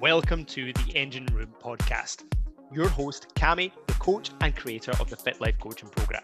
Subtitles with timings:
[0.00, 2.22] Welcome to the Engine Room podcast.
[2.72, 6.22] Your host, Cami, the coach and creator of the Fit Life Coaching Program.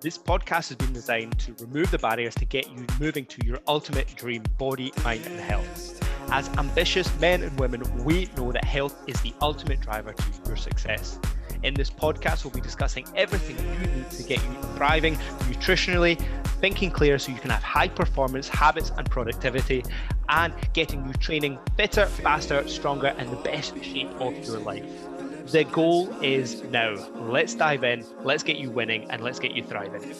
[0.00, 3.58] This podcast has been designed to remove the barriers to get you moving to your
[3.68, 6.02] ultimate dream body, mind, and health.
[6.30, 10.56] As ambitious men and women, we know that health is the ultimate driver to your
[10.56, 11.18] success.
[11.62, 15.14] In this podcast, we'll be discussing everything you need to get you thriving
[15.48, 16.20] nutritionally,
[16.60, 19.84] thinking clear so you can have high performance habits and productivity,
[20.28, 24.84] and getting you training fitter, faster, stronger, and the best shape of your life.
[25.46, 26.94] The goal is now.
[27.16, 30.14] Let's dive in, let's get you winning, and let's get you thriving.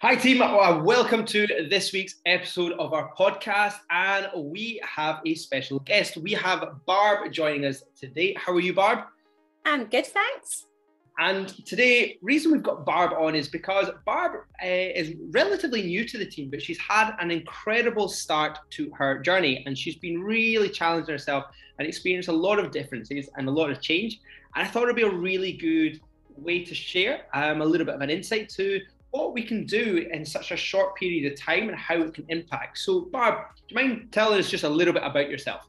[0.00, 0.38] Hi, team.
[0.38, 3.78] Welcome to this week's episode of our podcast.
[3.90, 6.16] And we have a special guest.
[6.16, 8.36] We have Barb joining us today.
[8.38, 9.00] How are you, Barb?
[9.66, 10.66] I'm good, thanks.
[11.18, 16.16] And today, reason we've got Barb on is because Barb uh, is relatively new to
[16.16, 20.68] the team, but she's had an incredible start to her journey, and she's been really
[20.68, 21.46] challenging herself
[21.80, 24.20] and experienced a lot of differences and a lot of change.
[24.54, 26.00] And I thought it'd be a really good
[26.36, 30.06] way to share um, a little bit of an insight to what we can do
[30.12, 32.78] in such a short period of time and how it can impact.
[32.78, 35.66] So, Barb, do you mind telling us just a little bit about yourself?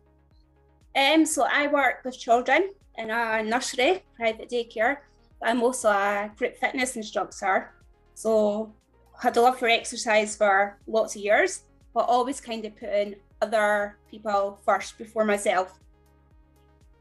[0.95, 4.97] Um, so I work with children in a nursery, private daycare.
[5.41, 7.71] I'm also a group fitness instructor.
[8.15, 8.73] So
[9.21, 13.97] had a love for exercise for lots of years, but always kind of putting other
[14.11, 15.79] people first before myself.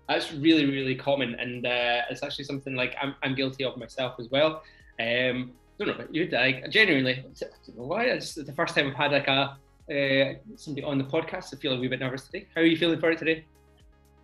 [0.08, 1.34] That's really, really common.
[1.34, 4.62] And uh, it's actually something like I'm, I'm guilty of myself as well.
[5.00, 8.04] Um, don't know about you, like genuinely, I don't why.
[8.04, 9.56] It's the first time I've had like a
[9.90, 11.54] uh, somebody on the podcast.
[11.54, 12.46] I feel a wee bit nervous today.
[12.54, 13.44] How are you feeling for it today?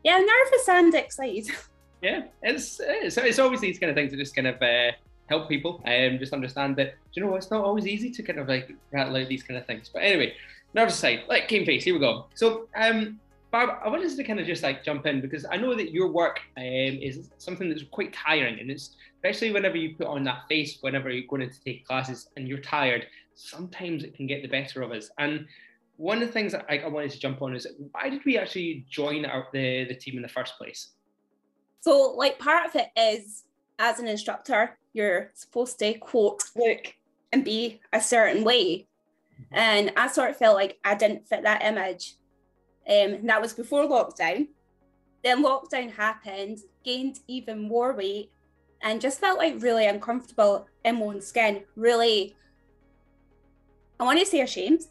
[0.03, 1.51] Yeah, nervous and excited.
[2.03, 4.93] Yeah, it's, it's it's always these kind of things that just kind of uh,
[5.31, 8.39] help people and um, just understand that you know it's not always easy to kind
[8.39, 9.89] of like rattle out these kind of things.
[9.91, 10.35] But anyway,
[10.75, 11.83] nervous aside, like game face.
[11.83, 12.27] Here we go.
[12.35, 13.19] So um,
[13.55, 16.11] Barb, I wanted to kind of just like jump in because I know that your
[16.11, 20.49] work um, is something that's quite tiring, and it's especially whenever you put on that
[20.49, 23.07] face whenever you're going to take classes and you're tired.
[23.37, 25.09] Sometimes it can get the better of us.
[25.19, 25.47] And
[25.99, 28.37] one of the things that I, I wanted to jump on is why did we
[28.37, 30.89] actually join our, the the team in the first place?
[31.81, 33.45] So, like, part of it is
[33.79, 36.93] as an instructor, you're supposed to quote, look,
[37.33, 38.89] and be a certain way.
[39.41, 39.55] Mm-hmm.
[39.55, 42.17] And I sort of felt like I didn't fit that image.
[42.89, 44.49] Um, that was before lockdown.
[45.23, 48.31] Then lockdown happened, gained even more weight,
[48.83, 51.65] and just felt like really uncomfortable in my own skin.
[51.77, 52.37] Really,
[53.99, 54.83] I want to say ashamed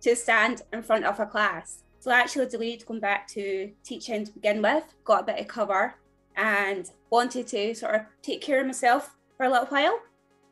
[0.00, 1.84] to stand in front of a class.
[2.00, 5.48] So I actually delayed going back to teaching to begin with, got a bit of
[5.48, 5.94] cover,
[6.36, 10.00] and wanted to sort of take care of myself for a little while.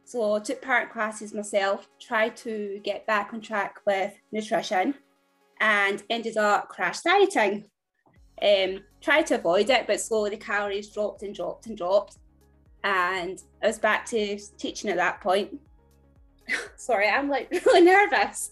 [0.04, 4.94] So took part in classes myself, tried to get back on track with nutrition
[5.64, 7.64] and ended up crash dieting.
[8.42, 12.18] Um, tried to avoid it, but slowly the calories dropped and dropped and dropped.
[12.84, 15.58] And I was back to teaching at that point.
[16.76, 18.50] Sorry, I'm like really nervous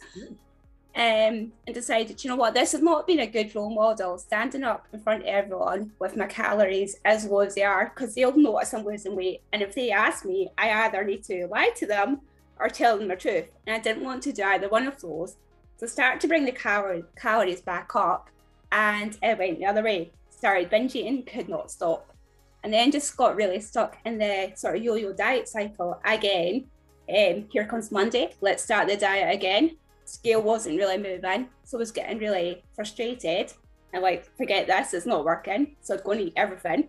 [0.95, 4.65] um, and decided, you know what, this has not been a good role model, standing
[4.65, 8.35] up in front of everyone with my calories as low as they are, because they'll
[8.35, 9.43] notice I'm losing weight.
[9.53, 12.23] And if they ask me, I either need to lie to them
[12.59, 13.51] or tell them the truth.
[13.67, 15.37] And I didn't want to do either one of those.
[15.83, 18.31] So start to bring the cal- calories back up,
[18.71, 20.13] and it went the other way.
[20.31, 22.15] Started binge eating, could not stop.
[22.63, 26.67] And then just got really stuck in the sort of yo-yo diet cycle again.
[27.09, 31.49] Um, here comes Monday, let's start the diet again scale wasn't really moving.
[31.65, 33.53] So I was getting really frustrated
[33.93, 35.77] and like, forget this, it's not working.
[35.81, 36.89] So I'd go and eat everything.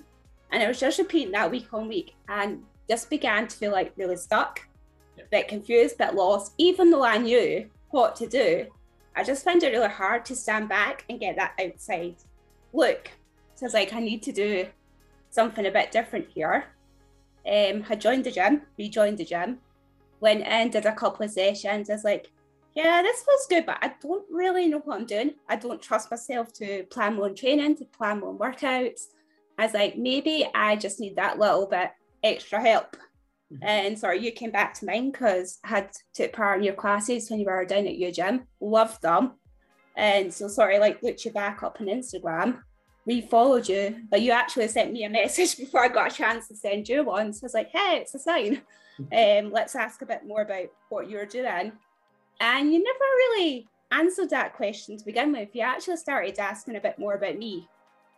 [0.52, 3.94] And I was just repeating that week on week and just began to feel like
[3.98, 4.62] really stuck,
[5.18, 6.54] a bit confused, a bit lost.
[6.58, 8.68] Even though I knew what to do,
[9.16, 12.16] I just found it really hard to stand back and get that outside
[12.74, 13.12] look.
[13.56, 14.68] So I was like, I need to do
[15.30, 16.66] something a bit different here.
[17.46, 19.60] Um, I joined the gym, rejoined the gym,
[20.20, 21.90] went in, did a couple of sessions.
[21.90, 22.32] I was like,
[22.76, 25.36] yeah, this feels good, but I don't really know what I'm doing.
[25.48, 29.10] I don't trust myself to plan my own training, to plan my own workouts.
[29.60, 31.92] I was like, maybe I just need that little bit
[32.24, 32.98] extra help.
[33.62, 37.30] And sorry, you came back to mine because I had took part in your classes
[37.30, 38.48] when you were down at your gym.
[38.60, 39.34] Loved them.
[39.96, 42.60] And so sorry, like looked you back up on Instagram,
[43.06, 46.48] we followed you, but you actually sent me a message before I got a chance
[46.48, 47.34] to send you one.
[47.34, 48.62] So I was like, hey, it's a sign.
[49.12, 51.72] Um, let's ask a bit more about what you're doing.
[52.40, 55.50] And you never really answered that question to begin with.
[55.54, 57.68] You actually started asking a bit more about me,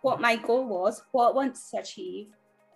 [0.02, 2.28] what my goal was, what I wanted to achieve,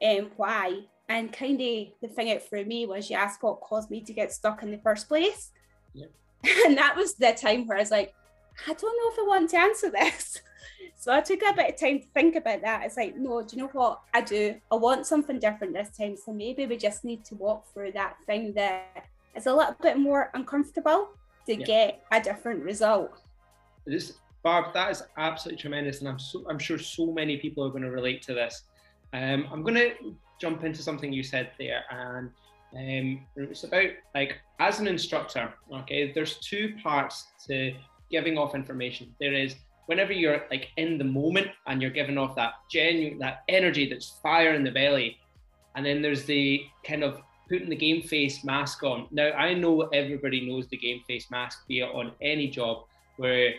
[0.02, 0.80] and why.
[1.10, 4.14] And kind of the thing out for me was you asked what caused me to
[4.14, 5.52] get stuck in the first place.
[5.94, 6.06] Yeah.
[6.66, 8.14] And that was the time where I was like,
[8.68, 10.42] I don't know if I want to answer this.
[10.96, 12.84] So I took a bit of time to think about that.
[12.84, 14.02] It's like, no, do you know what?
[14.14, 14.56] I do.
[14.70, 16.18] I want something different this time.
[16.18, 19.98] So maybe we just need to walk through that thing that is a little bit
[19.98, 21.12] more uncomfortable
[21.46, 21.66] to yeah.
[21.66, 23.22] get a different result.
[23.86, 27.70] This Barb, that is absolutely tremendous, and I'm so, I'm sure so many people are
[27.70, 28.64] going to relate to this.
[29.12, 29.94] Um, I'm going to
[30.40, 32.30] jump into something you said there, and
[32.76, 35.54] um, it's about like as an instructor.
[35.72, 37.74] Okay, there's two parts to
[38.12, 39.14] giving off information.
[39.20, 39.56] There is
[39.86, 44.20] whenever you're like in the moment and you're giving off that genuine that energy that's
[44.22, 45.18] fire in the belly,
[45.76, 49.08] and then there's the kind of putting the game face mask on.
[49.12, 52.86] Now I know everybody knows the game face mask, be it on any job
[53.18, 53.54] where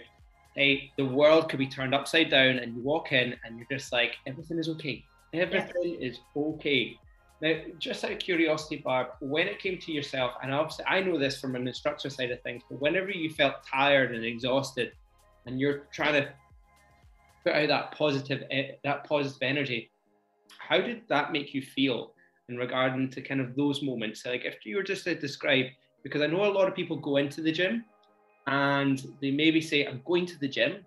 [0.55, 3.93] hey, the world could be turned upside down and you walk in and you're just
[3.93, 5.05] like, everything is okay.
[5.33, 6.09] Everything yeah.
[6.09, 6.99] is okay.
[7.43, 11.19] Now, just out of curiosity, Barb, when it came to yourself, and obviously I know
[11.19, 14.93] this from an instructor side of things, but whenever you felt tired and exhausted
[15.47, 16.33] and you're trying to
[17.45, 18.43] put out that positive
[18.85, 19.91] that positive energy,
[20.59, 22.13] how did that make you feel
[22.49, 24.27] in regarding to kind of those moments?
[24.27, 25.67] Like if you were just to describe,
[26.03, 27.85] because I know a lot of people go into the gym
[28.47, 30.85] and they maybe say, I'm going to the gym,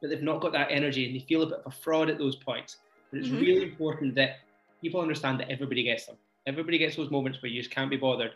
[0.00, 2.18] but they've not got that energy and they feel a bit of a fraud at
[2.18, 2.76] those points.
[3.10, 3.40] But it's mm-hmm.
[3.40, 4.38] really important that
[4.80, 6.16] people understand that everybody gets them.
[6.46, 8.32] Everybody gets those moments where you just can't be bothered.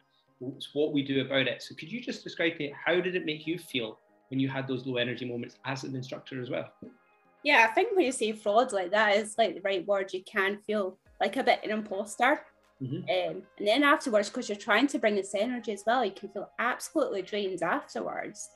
[0.57, 1.63] It's what we do about it.
[1.63, 3.99] So could you just describe to me how did it make you feel
[4.29, 6.73] when you had those low energy moments as an instructor as well?
[7.45, 10.13] Yeah, I think when you say fraud like that is like the right word.
[10.13, 12.41] You can feel like a bit an imposter
[12.83, 12.97] Mm-hmm.
[12.97, 16.29] Um, and then afterwards, because you're trying to bring this energy as well, you can
[16.31, 18.51] feel absolutely drained afterwards.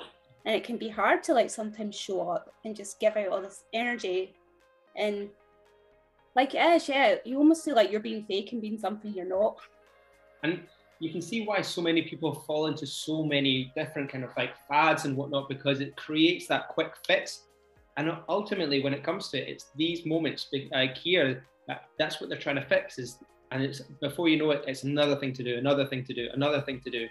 [0.44, 3.42] And it can be hard to like sometimes show up and just give out all
[3.42, 4.34] this energy.
[4.96, 5.28] And
[6.36, 9.24] like it is, yeah, you almost feel like you're being fake and being something you're
[9.24, 9.56] not.
[10.42, 10.60] And
[11.00, 14.50] you can see why so many people fall into so many different kind of like
[14.68, 17.44] fads and whatnot because it creates that quick fix.
[17.96, 22.28] And ultimately, when it comes to it, it's these moments like here that, that's what
[22.28, 23.18] they're trying to fix is
[23.50, 26.28] and it's before you know it, it's another thing to do, another thing to do,
[26.34, 27.06] another thing to do.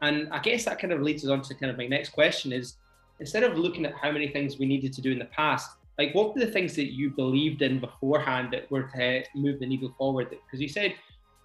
[0.00, 2.52] And I guess that kind of leads us on to kind of my next question
[2.52, 2.76] is
[3.20, 6.14] instead of looking at how many things we needed to do in the past, like
[6.14, 9.94] what were the things that you believed in beforehand that were to move the needle
[9.96, 10.30] forward?
[10.30, 10.94] Because you said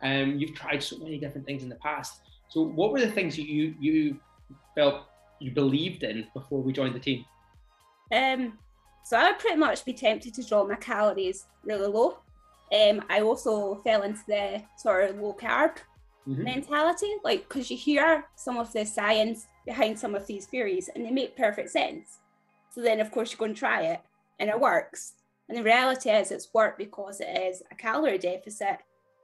[0.02, 2.22] um, you've tried so many different things in the past.
[2.50, 4.20] So what were the things that you you
[4.76, 5.06] felt
[5.40, 7.26] you believed in before we joined the team?
[8.12, 8.58] Um,
[9.04, 12.20] so I'd pretty much be tempted to draw my calories really low
[12.72, 15.78] um, I also fell into the sort of low carb
[16.28, 16.44] mm-hmm.
[16.44, 21.06] mentality, like because you hear some of the science behind some of these theories and
[21.06, 22.20] they make perfect sense.
[22.72, 24.02] So then, of course, you go and try it
[24.40, 25.14] and it works.
[25.48, 28.78] And the reality is, it's worked because it is a calorie deficit.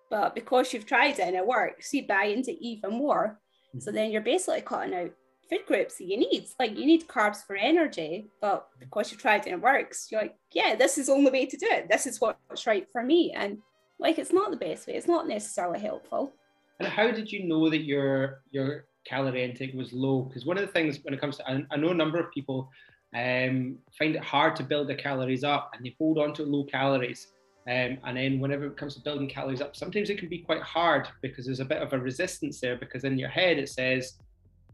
[0.09, 3.39] But because you've tried it and it works, you buy into even more.
[3.69, 3.79] Mm-hmm.
[3.79, 5.11] So then you're basically cutting out
[5.49, 6.47] food groups that you need.
[6.59, 10.21] Like you need carbs for energy, but because you tried it and it works, you're
[10.21, 11.87] like, yeah, this is the only way to do it.
[11.89, 13.33] This is what's right for me.
[13.35, 13.59] And
[13.99, 14.95] like it's not the best way.
[14.95, 16.33] It's not necessarily helpful.
[16.79, 20.23] And how did you know that your your calorie intake was low?
[20.23, 22.31] Because one of the things when it comes to, I, I know a number of
[22.31, 22.69] people
[23.15, 26.65] um, find it hard to build their calories up and they hold on to low
[26.65, 27.27] calories.
[27.67, 30.61] Um, and then whenever it comes to building calories up, sometimes it can be quite
[30.61, 34.17] hard because there's a bit of a resistance there because in your head it says,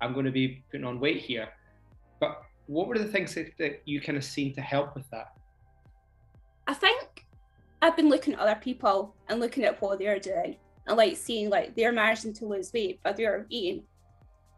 [0.01, 1.49] I'm going to be putting on weight here.
[2.19, 5.37] But what were the things that, that you kind of seen to help with that?
[6.67, 7.27] I think
[7.81, 11.49] I've been looking at other people and looking at what they're doing and like seeing
[11.49, 13.83] like they're managing to lose weight, but they're eating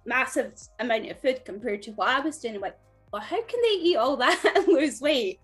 [0.06, 2.60] massive amount of food compared to what I was doing.
[2.60, 2.78] Like,
[3.14, 5.40] well, how can they eat all that and lose weight?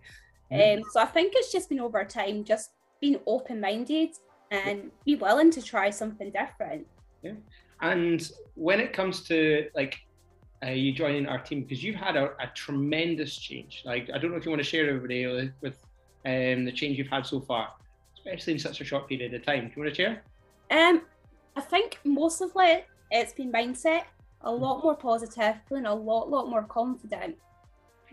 [0.52, 0.80] Mm.
[0.80, 4.10] Um, so I think it's just been over time, just being open minded
[4.52, 6.88] and be willing to try something different.
[7.22, 7.34] Yeah.
[7.82, 10.00] And when it comes to like
[10.66, 13.84] uh, you joining our team, because you've had a, a, tremendous change.
[13.86, 15.78] Like I don't know if you want to share everybody with, with
[16.26, 17.70] um, the change you've had so far,
[18.16, 19.68] especially in such a short period of time.
[19.68, 20.24] Do you want to share?
[20.72, 21.04] Um,
[21.56, 24.04] I think most of it it's been mindset,
[24.42, 27.38] a lot more positive, feeling a lot, lot more confident.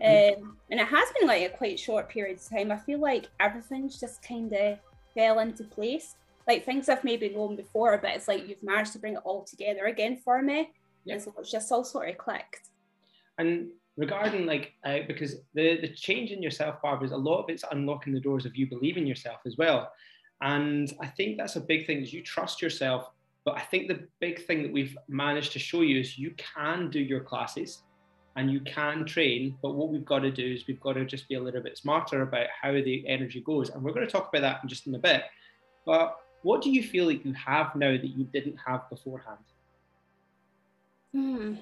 [0.03, 2.71] Um, and it has been like a quite short period of time.
[2.71, 4.77] I feel like everything's just kind of
[5.15, 6.15] fell into place
[6.47, 9.43] like things I've maybe known before, but it's like you've managed to bring it all
[9.43, 10.71] together again for me.
[11.03, 11.15] Yeah.
[11.15, 12.69] And so it's just all sort of clicked.
[13.37, 17.49] And regarding like uh, because the the change in yourself, Barbara, is a lot of
[17.49, 19.91] it's unlocking the doors of you believing yourself as well.
[20.41, 23.11] And I think that's a big thing is you trust yourself.
[23.43, 26.89] But I think the big thing that we've managed to show you is you can
[26.89, 27.83] do your classes
[28.37, 29.57] and you can train.
[29.61, 31.77] But what we've got to do is we've got to just be a little bit
[31.77, 33.69] smarter about how the energy goes.
[33.69, 35.23] And we're going to talk about that in just in a bit.
[35.85, 39.39] But What do you feel like you have now that you didn't have beforehand?
[41.11, 41.55] Hmm.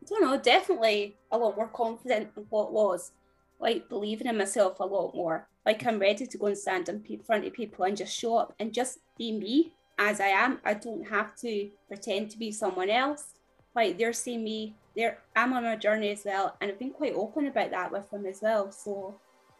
[0.00, 3.12] I don't know, definitely a lot more confident in what was,
[3.60, 5.46] like believing in myself a lot more.
[5.64, 8.54] Like I'm ready to go and stand in front of people and just show up
[8.58, 10.58] and just be me as I am.
[10.64, 13.34] I don't have to pretend to be someone else.
[13.74, 17.14] Like they're seeing me, they're I'm on a journey as well, and I've been quite
[17.14, 18.70] open about that with them as well.
[18.70, 19.14] So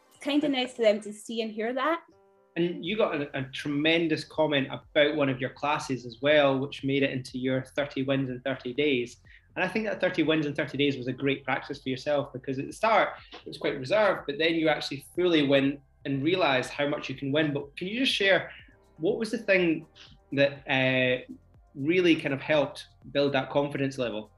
[0.09, 2.01] it's kind of nice for them to see and hear that.
[2.55, 6.83] And you got a, a, tremendous comment about one of your classes as well, which
[6.83, 9.17] made it into your 30 wins in 30 days.
[9.55, 12.31] And I think that 30 wins in 30 days was a great practice for yourself
[12.31, 16.23] because at the start it was quite reserved, but then you actually fully win and
[16.23, 17.53] realize how much you can win.
[17.53, 18.51] But can you just share
[18.97, 19.85] what was the thing
[20.33, 21.33] that uh,
[21.75, 24.31] really kind of helped build that confidence level?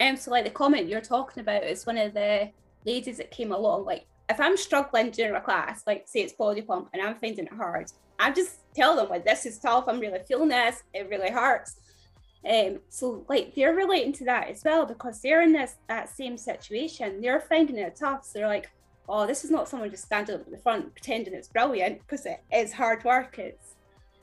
[0.00, 2.50] Um, so like the comment you're talking about is one of the
[2.84, 3.84] ladies that came along.
[3.84, 7.46] Like if I'm struggling during a class, like say it's body pump and I'm finding
[7.46, 9.84] it hard, I just tell them like this is tough.
[9.86, 10.82] I'm really feeling this.
[10.92, 11.76] It really hurts.
[12.48, 16.36] Um, so like they're relating to that as well because they're in this that same
[16.36, 17.20] situation.
[17.20, 18.24] They're finding it tough.
[18.24, 18.70] So they're like,
[19.08, 22.26] oh, this is not someone just standing up at the front pretending it's brilliant because
[22.26, 23.38] it is hard work.
[23.38, 23.73] It's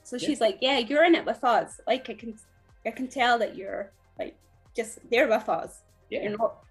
[0.03, 0.27] so yeah.
[0.27, 1.79] she's like, yeah, you're in it with us.
[1.88, 2.36] Like I can,
[2.86, 4.36] I can tell that you're like
[4.75, 5.81] just there with us.
[6.10, 6.24] Yeah.
[6.24, 6.63] You're not,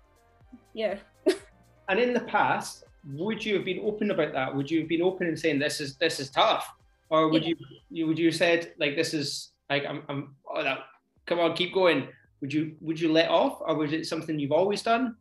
[0.75, 0.97] yeah.
[1.89, 4.55] and in the past, would you have been open about that?
[4.55, 6.71] Would you have been open and saying this is this is tough,
[7.09, 7.49] or would yeah.
[7.49, 7.57] you,
[7.91, 10.81] you would you said like this is like I'm I'm oh that
[11.27, 12.09] come on, keep going.
[12.41, 15.17] Would you would you let off, or was it something you've always done?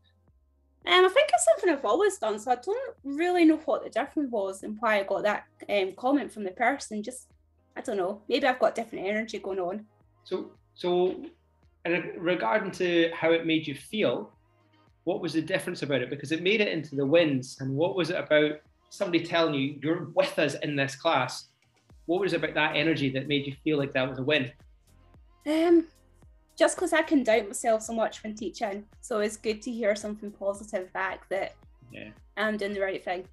[0.85, 3.89] Um, I think it's something I've always done, so I don't really know what the
[3.89, 7.03] difference was and why I got that um, comment from the person.
[7.03, 7.27] Just
[7.79, 8.21] I don't know.
[8.27, 9.85] Maybe I've got different energy going on.
[10.25, 11.23] So, so,
[11.85, 14.33] and regarding to how it made you feel,
[15.05, 16.09] what was the difference about it?
[16.09, 18.59] Because it made it into the wins, and what was it about
[18.89, 21.45] somebody telling you you're with us in this class?
[22.05, 24.51] What was it about that energy that made you feel like that was a win?
[25.47, 25.87] Um,
[26.57, 28.83] just because I can doubt myself so much when teaching.
[28.99, 31.55] So it's good to hear something positive back that
[31.93, 32.09] yeah.
[32.35, 33.23] I'm doing the right thing.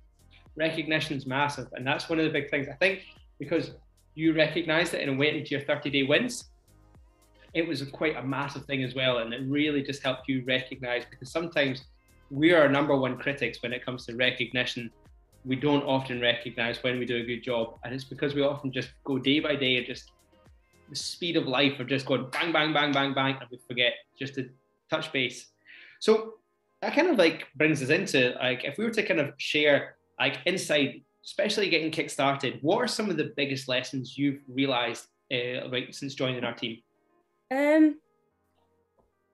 [0.56, 1.66] Recognition is massive.
[1.72, 2.68] And that's one of the big things.
[2.68, 3.02] I think
[3.40, 3.72] because
[4.16, 6.50] you recognized it and went into your 30 day wins,
[7.54, 9.18] it was quite a massive thing as well.
[9.18, 11.84] And it really just helped you recognize because sometimes
[12.30, 14.90] we are number one critics when it comes to recognition.
[15.44, 17.78] We don't often recognize when we do a good job.
[17.84, 20.10] And it's because we often just go day by day and just
[20.88, 23.92] the speed of life of just going bang, bang, bang, bang, bang, and we forget
[24.18, 24.48] just to
[24.90, 25.46] touch base.
[26.00, 26.34] So
[26.82, 29.96] that kind of like brings us into like if we were to kind of share
[30.18, 35.06] like inside, especially getting kick started, what are some of the biggest lessons you've realized
[35.32, 36.78] uh, right since joining our team?
[37.50, 37.98] Um,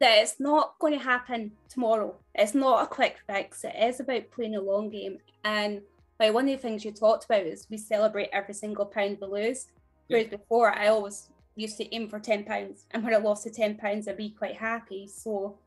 [0.01, 2.17] that it's not going to happen tomorrow.
[2.35, 3.63] It's not a quick fix.
[3.65, 5.19] It is about playing a long game.
[5.45, 5.83] And
[6.19, 9.27] like one of the things you talked about is we celebrate every single pound we
[9.27, 9.67] lose.
[10.09, 13.51] Whereas before, I always used to aim for ten pounds, and when I lost the
[13.51, 15.07] ten pounds, I'd be quite happy.
[15.07, 15.59] So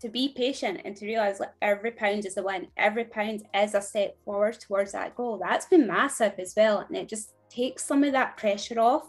[0.00, 3.74] to be patient and to realize like every pound is a win, every pound is
[3.74, 5.38] a step forward towards that goal.
[5.38, 9.08] That's been massive as well, and it just takes some of that pressure off.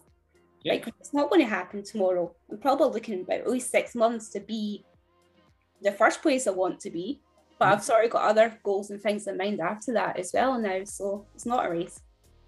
[0.64, 0.74] Yeah.
[0.74, 2.34] Like it's not going to happen tomorrow.
[2.52, 4.84] I'm probably looking about at least six months to be
[5.82, 7.22] the first place I want to be.
[7.60, 7.84] But I've mm-hmm.
[7.84, 10.84] sort of got other goals and things in mind after that as well now.
[10.84, 12.02] So it's not a race.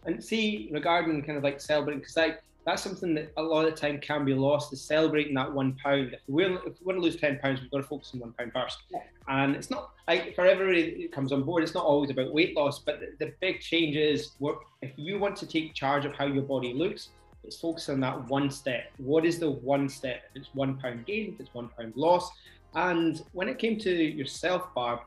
[0.06, 3.74] And see, regarding kind of like celebrating, because like that's something that a lot of
[3.74, 6.12] the time can be lost is celebrating that one pound.
[6.12, 8.79] If we want to lose ten pounds, we've got to focus on one pound first.
[8.91, 9.00] Yeah.
[9.29, 12.57] And it's not like for everybody that comes on board, it's not always about weight
[12.57, 16.13] loss, but the, the big change is what if you want to take charge of
[16.13, 17.07] how your body looks,
[17.41, 18.91] let's focus on that one step.
[18.97, 20.24] What is the one step?
[20.36, 22.29] If it's one pound gain, if it's one pound loss.
[22.75, 25.00] And when it came to yourself, Barb,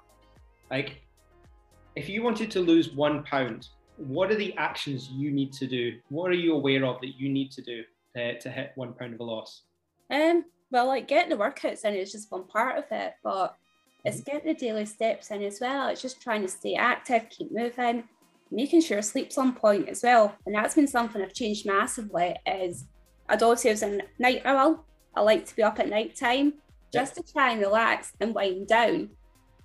[0.71, 1.03] like
[1.95, 3.69] if you wanted to lose one pound,
[4.01, 5.99] what are the actions you need to do?
[6.09, 7.85] What are you aware of that you need to do
[8.17, 9.63] to, to hit one pound of a loss?
[10.11, 13.57] Um, well, like getting the workouts in is just one part of it, but
[14.05, 14.37] it's mm-hmm.
[14.37, 15.89] getting the daily steps in as well.
[15.89, 18.05] It's just trying to stay active, keep moving,
[18.51, 20.35] making sure sleep's on point as well.
[20.47, 22.37] And that's been something I've changed massively.
[22.47, 22.87] Is
[23.29, 24.85] I'd always say I was a night owl.
[25.15, 26.55] I like to be up at night time
[26.93, 29.11] just to try and relax and wind down.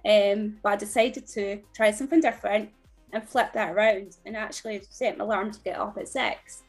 [0.06, 2.70] Um, but I decided to try something different
[3.16, 6.64] and flip that around and actually set my alarm to get up at six.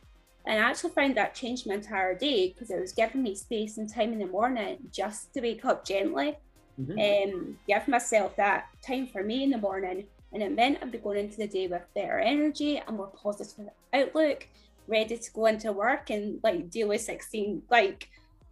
[0.47, 3.79] And I actually found that changed my entire day because it was giving me space
[3.79, 6.39] and time in the morning just to wake up gently
[6.81, 6.99] mm-hmm.
[6.99, 10.07] and um, give myself that time for me in the morning.
[10.33, 13.69] And it meant I'd be going into the day with better energy and more positive
[13.93, 14.47] outlook,
[14.87, 18.09] ready to go into work and like deal with 16, like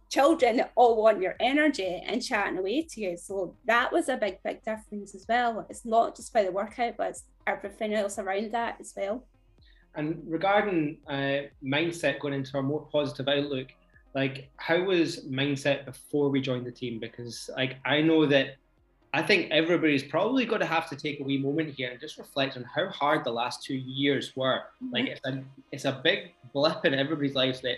[0.09, 3.17] children that all want your energy and chatting away to you.
[3.17, 5.65] So that was a big, big difference as well.
[5.69, 9.23] It's not just by the workout, but it's everything else around that as well.
[9.95, 13.67] And regarding uh, mindset going into a more positive outlook,
[14.13, 16.99] like how was mindset before we joined the team?
[16.99, 18.55] Because like I know that
[19.13, 22.17] I think everybody's probably going to have to take a wee moment here and just
[22.17, 24.63] reflect on how hard the last two years were.
[24.83, 24.93] Mm-hmm.
[24.93, 27.77] Like it's a it's a big blip in everybody's lives that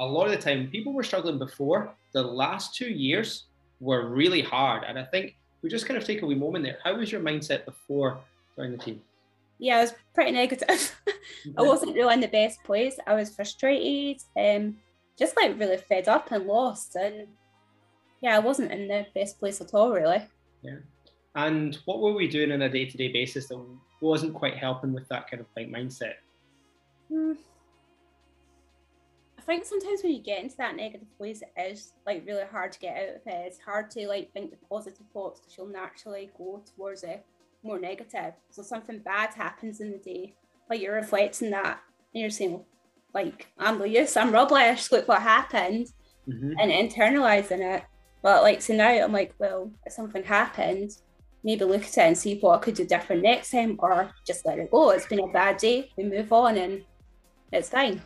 [0.00, 1.94] a lot of the time people were struggling before.
[2.12, 3.44] The last two years
[3.80, 6.78] were really hard, and I think we just kind of take a wee moment there.
[6.82, 8.18] How was your mindset before
[8.56, 9.02] joining the team?
[9.58, 11.00] Yeah, I was pretty negative.
[11.58, 12.96] I wasn't really in the best place.
[13.06, 14.78] I was frustrated, um,
[15.18, 17.28] just like really fed up and lost, and
[18.22, 20.22] yeah, I wasn't in the best place at all, really.
[20.62, 20.78] Yeah.
[21.34, 23.62] And what were we doing on a day to day basis that
[24.00, 26.14] wasn't quite helping with that kind of like mindset?
[27.08, 27.32] Hmm.
[29.50, 32.70] I think sometimes when you get into that negative place, it is like really hard
[32.70, 33.46] to get out of it.
[33.46, 37.24] It's hard to like think the positive thoughts because you'll naturally go towards it
[37.64, 38.34] more negative.
[38.50, 40.34] So something bad happens in the day,
[40.68, 41.80] like you're reflecting that
[42.14, 42.64] and you're saying,
[43.12, 45.88] like, I'm Lewis, I'm rubbish, look what happened,
[46.28, 46.52] mm-hmm.
[46.60, 47.82] and internalizing it.
[48.22, 50.92] But like so now I'm like, well, if something happened,
[51.42, 54.46] maybe look at it and see what I could do different next time or just
[54.46, 54.90] let it go.
[54.90, 56.84] It's been a bad day, we move on and
[57.50, 58.00] it's fine.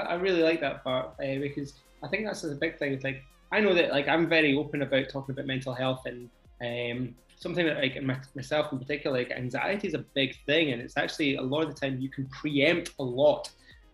[0.00, 2.92] I, really like that part uh, because I think that's a big thing.
[2.92, 3.22] It's like
[3.52, 6.28] I know that like I'm very open about talking about mental health and
[6.60, 8.02] um, something that like
[8.34, 11.74] myself in particular, like anxiety is a big thing, and it's actually a lot of
[11.74, 13.50] the time you can preempt a lot.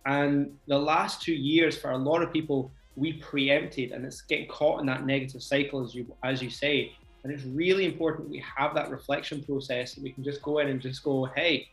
[0.07, 4.47] And the last two years for a lot of people we preempted and it's getting
[4.49, 6.92] caught in that negative cycle as you as you say
[7.23, 10.69] and it's really important we have that reflection process that we can just go in
[10.69, 11.69] and just go hey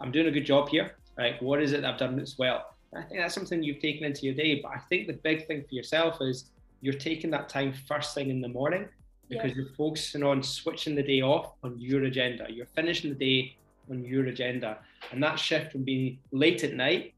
[0.00, 3.02] i'm doing a good job here like what is it i've done as well i
[3.02, 5.74] think that's something you've taken into your day but i think the big thing for
[5.74, 8.88] yourself is you're taking that time first thing in the morning
[9.28, 9.56] because yeah.
[9.56, 13.56] you're focusing on switching the day off on your agenda you're finishing the day
[13.90, 14.78] on your agenda
[15.12, 17.14] and that shift from being late at night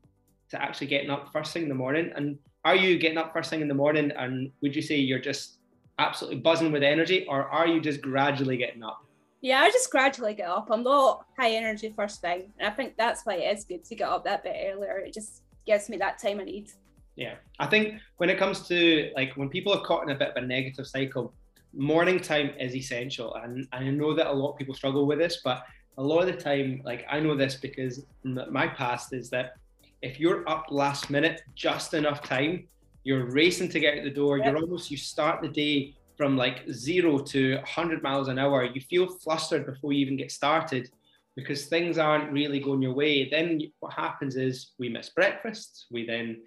[0.49, 3.51] to actually getting up first thing in the morning and are you getting up first
[3.51, 5.59] thing in the morning and would you say you're just
[5.99, 9.05] absolutely buzzing with energy or are you just gradually getting up?
[9.40, 10.68] Yeah, I just gradually get up.
[10.71, 12.53] I'm not high energy first thing.
[12.59, 14.99] And I think that's why it is good to get up that bit earlier.
[14.99, 16.70] It just gives me that time I need.
[17.16, 17.35] Yeah.
[17.59, 20.42] I think when it comes to like when people are caught in a bit of
[20.42, 21.35] a negative cycle,
[21.73, 23.35] morning time is essential.
[23.35, 25.64] And, and I know that a lot of people struggle with this, but
[25.99, 29.57] a lot of the time, like I know this because my past is that
[30.03, 32.66] if you're up last minute, just enough time,
[33.05, 34.38] you're racing to get out the door.
[34.38, 34.46] Yep.
[34.46, 38.64] You're almost, you start the day from like zero to 100 miles an hour.
[38.64, 40.90] You feel flustered before you even get started
[41.37, 43.29] because things aren't really going your way.
[43.29, 45.87] Then what happens is we miss breakfast.
[45.90, 46.43] We then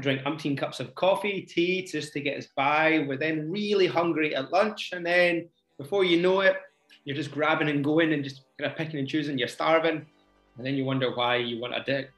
[0.00, 3.04] drink umpteen cups of coffee, tea just to get us by.
[3.06, 4.90] We're then really hungry at lunch.
[4.92, 6.56] And then before you know it,
[7.04, 9.38] you're just grabbing and going and just kind of picking and choosing.
[9.38, 10.06] You're starving
[10.56, 12.08] and then you wonder why you want a di-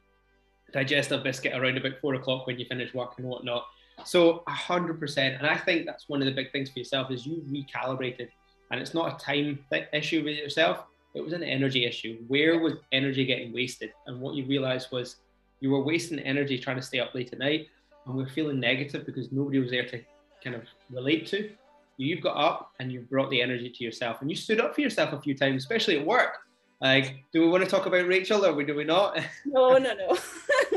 [0.73, 3.65] digestive biscuit around about four o'clock when you finish work and whatnot.
[4.05, 7.27] So hundred percent, and I think that's one of the big things for yourself is
[7.27, 8.29] you recalibrated,
[8.71, 9.59] and it's not a time
[9.93, 10.85] issue with yourself.
[11.17, 12.19] It was an energy issue.
[12.29, 13.91] Where was energy getting wasted?
[14.07, 15.17] And what you realized was
[15.61, 17.69] you were wasting energy trying to stay up late at night,
[18.07, 20.01] and we're feeling negative because nobody was there to
[20.45, 21.51] kind of relate to.
[21.97, 24.83] You've got up and you've brought the energy to yourself, and you stood up for
[24.83, 26.37] yourself a few times, especially at work.
[26.83, 29.19] Like, do we want to talk about Rachel or do we not?
[29.47, 30.19] No, no, no.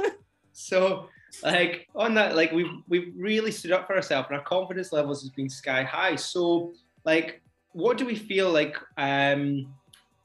[0.54, 1.10] so,
[1.44, 5.22] like on that, like we've we've really stood up for ourselves, and our confidence levels
[5.22, 6.16] has been sky high.
[6.16, 6.72] So,
[7.04, 7.42] like,
[7.74, 8.78] what do we feel like?
[8.98, 9.68] Um,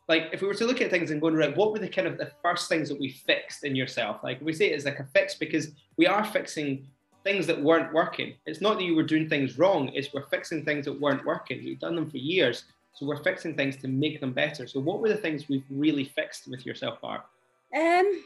[0.08, 2.06] like if we were to look at things and going right, what were the kind
[2.06, 4.22] of the first things that we fixed in yourself?
[4.22, 6.86] Like we say it's like a fix because we are fixing
[7.22, 8.34] things that weren't working.
[8.44, 11.64] It's not that you were doing things wrong, it's we're fixing things that weren't working.
[11.64, 12.64] We've done them for years.
[12.94, 14.68] So we're fixing things to make them better.
[14.68, 17.22] So what were the things we've really fixed with yourself, Barb?
[17.74, 18.22] Um,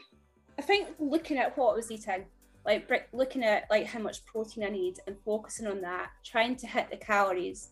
[0.59, 2.25] I think looking at what I was eating,
[2.65, 6.67] like looking at like how much protein I need and focusing on that, trying to
[6.67, 7.69] hit the calories,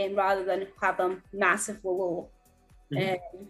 [0.00, 2.28] um, rather than have them massively low.
[2.92, 3.12] Mm-hmm.
[3.12, 3.46] Um,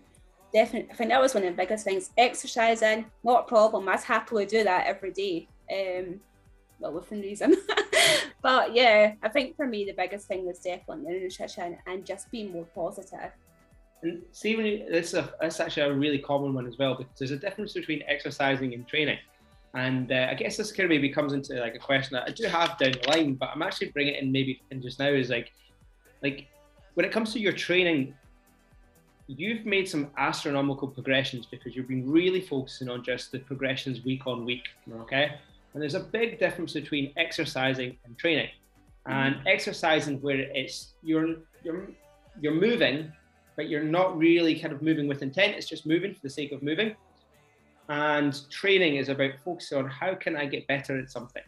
[0.52, 2.10] definitely, I think that was one of the biggest things.
[2.16, 3.88] Exercising, not a problem.
[3.88, 5.48] I'd happily do that every day.
[5.70, 6.20] Um,
[6.80, 7.54] well, within reason.
[8.42, 12.30] but yeah, I think for me the biggest thing was definitely the nutrition and just
[12.30, 13.32] being more positive.
[14.02, 16.94] And see, when you, this is a, this actually a really common one as well
[16.94, 19.18] because there's a difference between exercising and training.
[19.74, 22.32] And uh, I guess this kind of maybe comes into like a question that I
[22.32, 25.08] do have down the line, but I'm actually bringing it in maybe in just now
[25.08, 25.52] is like,
[26.22, 26.48] like
[26.94, 28.14] when it comes to your training,
[29.38, 34.26] you've made some astronomical progressions because you've been really focusing on just the progressions week
[34.26, 34.64] on week.
[35.02, 35.32] Okay,
[35.72, 38.48] And there's a big difference between exercising and training.
[39.06, 39.48] And mm-hmm.
[39.48, 41.88] exercising where it's you're you're
[42.40, 43.12] you're moving,
[43.56, 45.54] but you're not really kind of moving with intent.
[45.56, 46.94] It's just moving for the sake of moving.
[47.88, 51.42] And training is about focusing on how can I get better at something.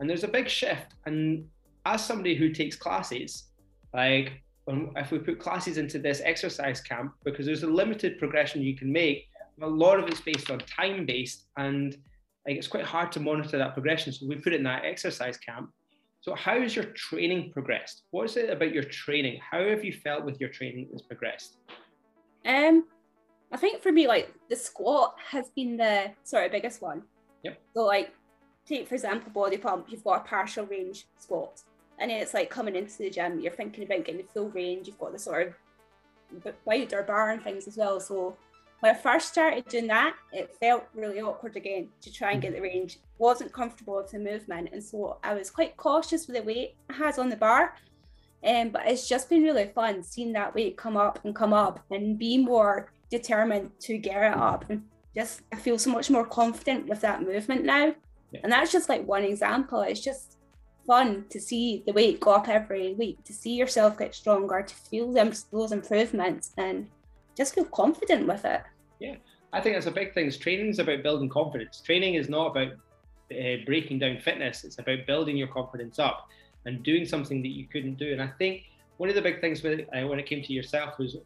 [0.00, 0.94] And there's a big shift.
[1.06, 1.48] And
[1.84, 3.44] as somebody who takes classes,
[3.92, 8.76] like if we put classes into this exercise camp, because there's a limited progression you
[8.76, 9.26] can make,
[9.60, 11.96] a lot of it's based on time based, and
[12.46, 14.12] like it's quite hard to monitor that progression.
[14.12, 15.70] So we put it in that exercise camp.
[16.20, 18.02] So how has your training progressed?
[18.10, 19.40] What is it about your training?
[19.48, 21.56] How have you felt with your training that's progressed?
[22.46, 22.86] Um,
[23.50, 27.02] I think for me, like the squat has been the sort of biggest one.
[27.42, 27.60] Yep.
[27.74, 28.14] So like,
[28.64, 29.86] take for example, body pump.
[29.88, 31.60] You've got a partial range squat,
[32.02, 33.38] and then it's like coming into the gym.
[33.38, 34.88] You're thinking about getting the full range.
[34.88, 35.54] You've got the sort
[36.34, 38.00] of wider bar and things as well.
[38.00, 38.36] So
[38.80, 42.54] when I first started doing that, it felt really awkward again to try and get
[42.54, 42.98] the range.
[43.18, 46.94] Wasn't comfortable with the movement, and so I was quite cautious with the weight I
[46.94, 47.76] had on the bar.
[48.44, 51.78] Um, but it's just been really fun seeing that weight come up and come up
[51.92, 54.64] and be more determined to get it up.
[54.68, 54.82] And
[55.14, 57.94] just I feel so much more confident with that movement now.
[58.32, 58.40] Yeah.
[58.42, 59.82] And that's just like one example.
[59.82, 60.38] It's just
[60.86, 64.74] fun to see the weight go up every week, to see yourself get stronger, to
[64.74, 66.88] feel them those improvements and
[67.36, 68.62] just feel confident with it.
[69.00, 69.16] Yeah,
[69.52, 70.30] I think that's a big thing.
[70.30, 71.80] Training is about building confidence.
[71.80, 72.72] Training is not about
[73.32, 74.64] uh, breaking down fitness.
[74.64, 76.28] It's about building your confidence up
[76.66, 78.12] and doing something that you couldn't do.
[78.12, 78.64] And I think
[78.98, 81.16] one of the big things with, uh, when it came to yourself was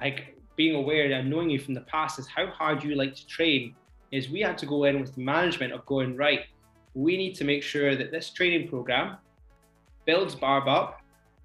[0.00, 3.26] like being aware and knowing you from the past is how hard you like to
[3.26, 3.74] train.
[4.12, 6.40] Is we had to go in with the management of going right.
[6.96, 9.18] We need to make sure that this training program
[10.06, 11.02] builds barb up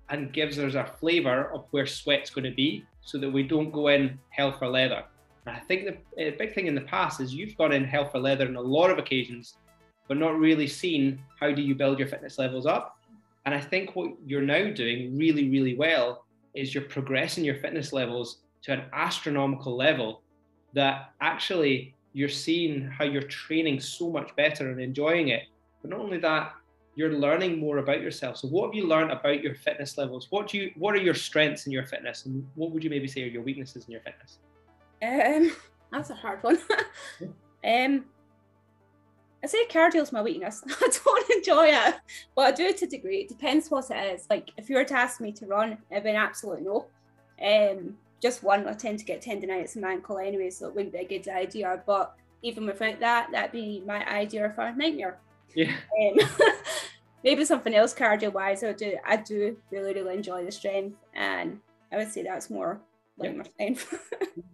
[0.10, 3.70] and gives us a flavor of where sweat's going to be so that we don't
[3.70, 5.04] go in hell for leather.
[5.46, 8.20] And I think the big thing in the past is you've gone in hell for
[8.20, 9.58] leather on a lot of occasions,
[10.08, 12.98] but not really seen how do you build your fitness levels up.
[13.46, 17.92] And I think what you're now doing really, really well is you're progressing your fitness
[17.92, 20.22] levels to an astronomical level
[20.74, 25.44] that actually you're seeing how you're training so much better and enjoying it.
[25.82, 26.54] But not only that,
[26.96, 28.38] you're learning more about yourself.
[28.38, 30.28] So what have you learned about your fitness levels?
[30.30, 33.08] What do you what are your strengths in your fitness and what would you maybe
[33.08, 34.40] say are your weaknesses in your fitness?
[35.02, 35.56] Um
[35.92, 36.58] that's a hard one.
[37.64, 38.06] um
[39.44, 40.62] I say cardio is my weakness.
[40.68, 41.96] I don't enjoy it,
[42.36, 43.22] but I do it to a degree.
[43.22, 44.28] It depends what it is.
[44.30, 46.88] Like if you were to ask me to run, it'd be an absolute no.
[47.42, 50.94] Um, just one, I tend to get tendonitis in my ankle anyway, so it wouldn't
[50.94, 51.82] be a good idea.
[51.86, 55.20] But even without that, that'd be my idea for a nightmare.
[55.56, 55.72] Yeah.
[56.02, 56.30] Um,
[57.24, 58.64] maybe something else cardio wise.
[58.64, 58.98] I do.
[59.06, 61.60] I do really, really enjoy the strength, and
[61.92, 62.80] I would say that's more
[63.18, 63.94] like my strength.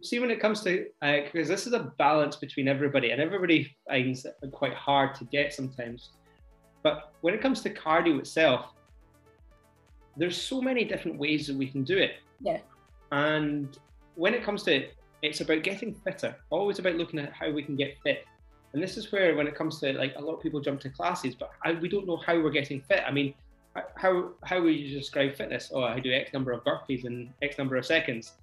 [0.02, 3.76] See, when it comes to because uh, this is a balance between everybody, and everybody
[3.88, 6.12] finds it quite hard to get sometimes.
[6.84, 8.68] But when it comes to cardio itself,
[10.16, 12.16] there's so many different ways that we can do it.
[12.42, 12.60] Yeah.
[13.12, 13.78] And
[14.16, 16.36] when it comes to it, it's about getting fitter.
[16.50, 18.26] Always about looking at how we can get fit.
[18.74, 20.90] And this is where, when it comes to like a lot of people jump to
[20.90, 23.04] classes, but I, we don't know how we're getting fit.
[23.08, 23.34] I mean,
[23.96, 25.72] how how would you describe fitness?
[25.74, 28.34] Oh, I do X number of burpees in X number of seconds.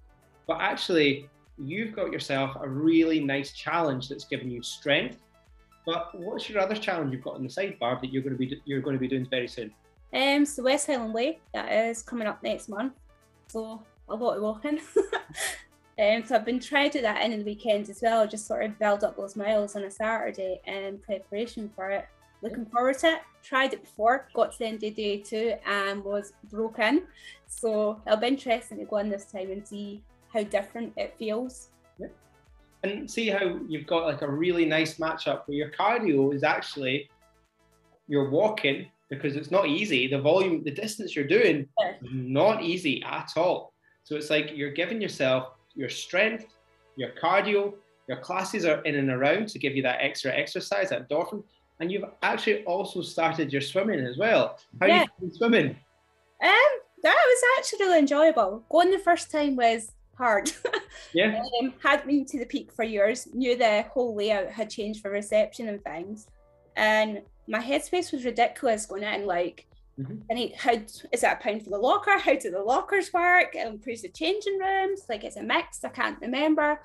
[0.47, 5.17] But actually, you've got yourself a really nice challenge that's given you strength.
[5.85, 8.61] But what's your other challenge you've got on the sidebar that you're going to be
[8.65, 9.71] you're going to be doing very soon?
[10.13, 12.93] Um, so West Highland Way that is coming up next month.
[13.47, 14.79] So a lot of walking.
[15.99, 18.65] um, so I've been trying to do that in the weekends as well, just sort
[18.65, 22.07] of build up those miles on a Saturday in preparation for it.
[22.41, 23.21] Looking forward to it.
[23.43, 27.03] Tried it before, got to the end of day two and was broken.
[27.47, 31.69] So it'll be interesting to go on this time and see how different it feels.
[31.99, 32.07] Yeah.
[32.83, 37.09] And see how you've got like a really nice matchup where your cardio is actually
[38.07, 40.07] you're walking because it's not easy.
[40.07, 41.93] The volume, the distance you're doing, yeah.
[42.01, 43.73] not easy at all.
[44.05, 46.45] So it's like you're giving yourself your strength,
[46.95, 47.73] your cardio,
[48.07, 51.43] your classes are in and around to give you that extra exercise, that endorphin.
[51.79, 54.59] And you've actually also started your swimming as well.
[54.79, 55.05] How yeah.
[55.19, 55.71] you swimming?
[56.43, 58.63] Um, that was actually really enjoyable.
[58.69, 60.51] Going the first time was hard.
[61.13, 61.41] Yeah.
[61.61, 65.11] um, had been to the peak for years, knew the whole layout had changed for
[65.11, 66.27] reception and things.
[66.75, 69.65] And my headspace was ridiculous going in, like
[69.99, 70.15] Mm-hmm.
[70.29, 70.73] And how
[71.11, 72.17] is that a pound for the locker?
[72.17, 73.55] How do the lockers work?
[73.55, 75.03] It improves the changing rooms.
[75.07, 75.83] Like it's a mix.
[75.83, 76.81] I can't remember.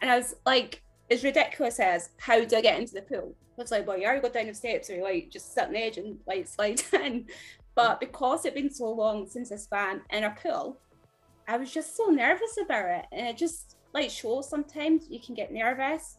[0.00, 3.34] And I was like, as ridiculous as how do I get into the pool?
[3.56, 5.72] It's like, well, you already go down the steps, or you like just sit on
[5.72, 7.26] the edge and like slide in.
[7.74, 10.78] But because it'd been so long since I swam in a pool,
[11.46, 13.06] I was just so nervous about it.
[13.12, 16.18] And it just like shows sometimes you can get nervous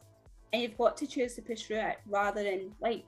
[0.51, 3.05] and you've got to choose to push through it rather than like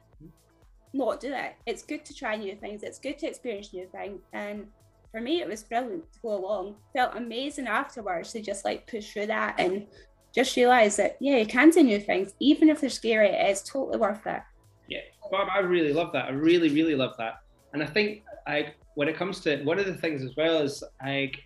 [0.93, 1.55] not do it.
[1.65, 2.83] It's good to try new things.
[2.83, 4.21] It's good to experience new things.
[4.33, 4.67] And
[5.11, 6.75] for me, it was brilliant to go along.
[6.93, 9.87] Felt amazing afterwards to just like push through that and
[10.33, 13.29] just realize that yeah, you can do new things, even if they're scary.
[13.29, 14.41] It's totally worth it.
[14.87, 16.25] Yeah, Bob, I really love that.
[16.25, 17.41] I really, really love that.
[17.73, 20.83] And I think I, when it comes to one of the things as well is
[21.03, 21.43] like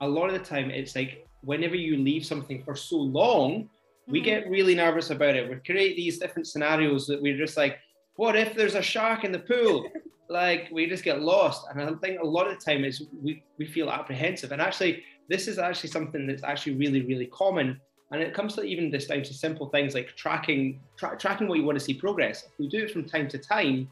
[0.00, 3.68] a lot of the time it's like whenever you leave something for so long,
[4.06, 4.24] we mm-hmm.
[4.24, 5.48] get really nervous about it.
[5.48, 7.78] We create these different scenarios that we're just like,
[8.16, 9.86] what if there's a shark in the pool?
[10.32, 11.66] like we just get lost.
[11.70, 14.50] And I think a lot of the time is we, we feel apprehensive.
[14.50, 17.80] And actually, this is actually something that's actually really, really common.
[18.10, 21.58] And it comes to even this down to simple things like tracking tra- tracking what
[21.58, 22.44] you want to see progress.
[22.44, 23.88] If we do it from time to time,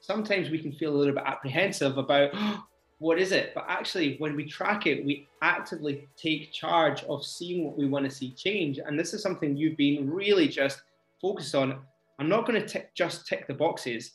[0.00, 2.30] sometimes we can feel a little bit apprehensive about
[2.98, 3.52] what is it?
[3.54, 8.04] But actually, when we track it, we actively take charge of seeing what we want
[8.06, 8.78] to see change.
[8.78, 10.82] And this is something you've been really just
[11.20, 11.80] focused on.
[12.20, 14.12] I'm not going to just tick the boxes.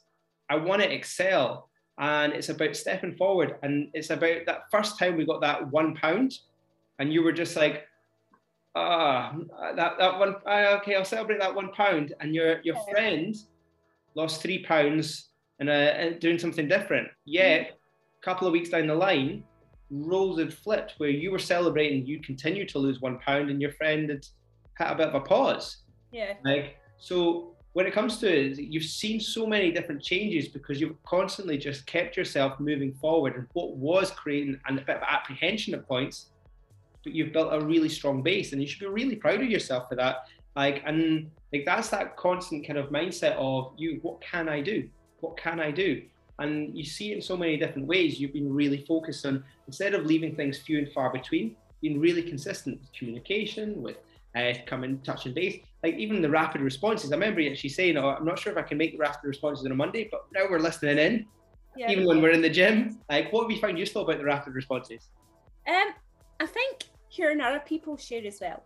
[0.50, 1.70] I want to excel.
[1.98, 3.56] And it's about stepping forward.
[3.64, 6.38] And it's about that first time we got that one pound,
[7.00, 7.88] and you were just like,
[8.76, 9.34] ah,
[9.76, 12.14] that, that one, uh, okay, I'll celebrate that one pound.
[12.20, 13.36] And your, your friend
[14.14, 17.08] lost three pounds and uh, doing something different.
[17.26, 17.80] Yet,
[18.22, 19.44] a couple of weeks down the line,
[19.90, 23.72] roles had flipped where you were celebrating, you continue to lose one pound, and your
[23.72, 24.28] friend had
[24.76, 25.78] had a bit of a pause.
[26.12, 26.34] Yeah.
[26.44, 31.02] Like so, when it comes to it, you've seen so many different changes because you've
[31.04, 35.86] constantly just kept yourself moving forward, and what was creating a bit of apprehension at
[35.88, 36.28] points,
[37.04, 39.90] but you've built a really strong base, and you should be really proud of yourself
[39.90, 40.28] for that.
[40.56, 44.00] Like, and like that's that constant kind of mindset of you.
[44.02, 44.90] What can I do?
[45.26, 46.04] what can I do?
[46.40, 48.20] And you see it in so many different ways.
[48.20, 52.22] You've been really focused on, instead of leaving things few and far between, being really
[52.22, 53.98] consistent with communication, with
[54.36, 55.60] uh, coming touch and base.
[55.84, 57.12] Like even the rapid responses.
[57.12, 59.66] I remember actually saying, oh, I'm not sure if I can make the rapid responses
[59.66, 61.26] on a Monday, but now we're listening in.
[61.78, 61.92] Yeah.
[61.92, 63.00] Even when we're in the gym.
[63.10, 65.10] Like what have you found useful about the rapid responses?
[65.68, 65.94] Um,
[66.40, 68.64] I think hearing other people share as well.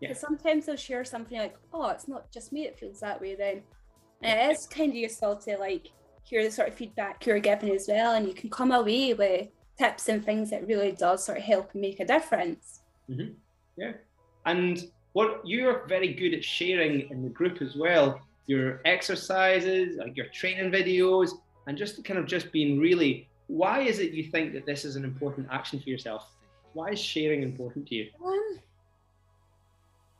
[0.00, 0.20] Because yeah.
[0.20, 3.62] sometimes they'll share something like, oh, it's not just me that feels that way then.
[4.22, 5.88] And it is kind of useful to like
[6.24, 9.48] hear the sort of feedback you're given as well, and you can come away with
[9.78, 12.82] tips and things that really does sort of help make a difference.
[13.10, 13.32] Mm-hmm.
[13.76, 13.92] Yeah,
[14.46, 20.16] and what you're very good at sharing in the group as well, your exercises, like
[20.16, 21.30] your training videos,
[21.66, 23.28] and just kind of just being really.
[23.48, 26.30] Why is it you think that this is an important action for yourself?
[26.72, 28.08] Why is sharing important to you?
[28.24, 28.58] Um,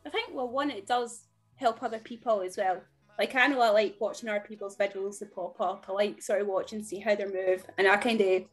[0.05, 1.23] I think well, one, it does
[1.57, 2.81] help other people as well.
[3.19, 5.87] Like I know I like watching other people's videos that pop up.
[5.89, 8.45] I like sort of watch and see how they move, and I kind of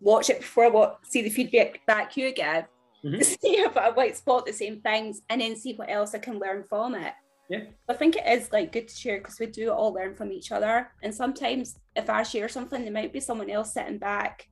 [0.00, 2.64] watch it before I see the feedback back you give
[3.04, 3.18] mm-hmm.
[3.18, 6.18] to see if I might spot the same things, and then see what else I
[6.18, 7.12] can learn from it.
[7.48, 10.32] Yeah, I think it is like good to share because we do all learn from
[10.32, 10.90] each other.
[11.02, 14.48] And sometimes if I share something, there might be someone else sitting back,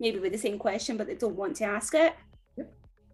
[0.00, 2.14] maybe with the same question, but they don't want to ask it.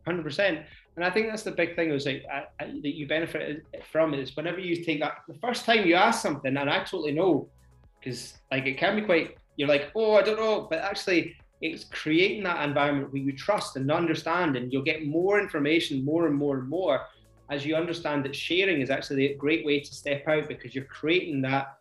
[0.07, 0.61] Hundred percent.
[0.96, 4.14] And I think that's the big thing was like I, I, that you benefit from
[4.14, 7.48] is whenever you take that the first time you ask something, and I totally know
[8.01, 11.85] because like it can be quite you're like oh I don't know, but actually it's
[11.85, 16.37] creating that environment where you trust and understand, and you'll get more information, more and
[16.37, 17.07] more and more
[17.51, 20.85] as you understand that sharing is actually a great way to step out because you're
[20.85, 21.79] creating that.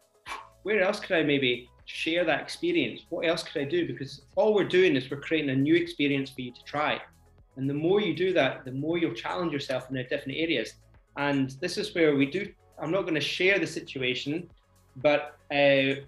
[0.64, 3.02] Where else could I maybe share that experience?
[3.10, 3.86] What else could I do?
[3.86, 7.02] Because all we're doing is we're creating a new experience for you to try.
[7.58, 10.74] And the more you do that, the more you'll challenge yourself in the different areas.
[11.18, 14.50] And this is where we do, I'm not going to share the situation,
[14.98, 16.06] but uh,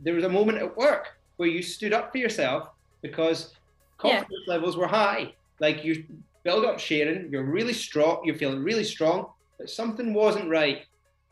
[0.00, 2.68] there was a moment at work where you stood up for yourself
[3.02, 3.54] because
[3.98, 4.54] confidence yeah.
[4.54, 5.34] levels were high.
[5.60, 6.04] Like you
[6.42, 9.26] build up sharing, you're really strong, you're feeling really strong,
[9.58, 10.82] but something wasn't right.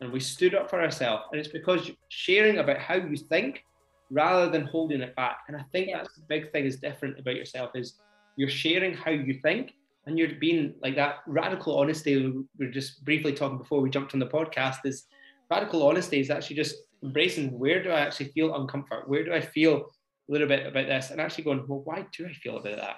[0.01, 1.25] And we stood up for ourselves.
[1.31, 3.65] And it's because sharing about how you think
[4.11, 5.41] rather than holding it back.
[5.49, 5.99] And I think yeah.
[5.99, 7.95] that's the big thing is different about yourself is
[8.37, 9.75] you're sharing how you think
[10.07, 12.17] and you're being like that radical honesty
[12.59, 15.05] we were just briefly talking before we jumped on the podcast is
[15.51, 19.41] radical honesty is actually just embracing where do i actually feel uncomfort where do i
[19.41, 19.91] feel
[20.33, 22.97] little bit about this and actually going well why do i feel about that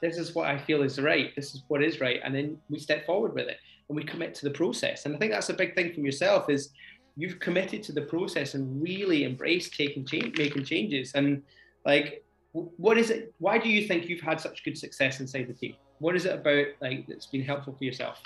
[0.00, 2.78] this is what i feel is right this is what is right and then we
[2.78, 5.54] step forward with it and we commit to the process and i think that's a
[5.54, 6.70] big thing from yourself is
[7.16, 11.42] you've committed to the process and really embraced taking change making changes and
[11.84, 13.34] like what is it?
[13.38, 15.74] Why do you think you've had such good success inside the team?
[15.98, 18.20] What is it about like that's been helpful for yourself?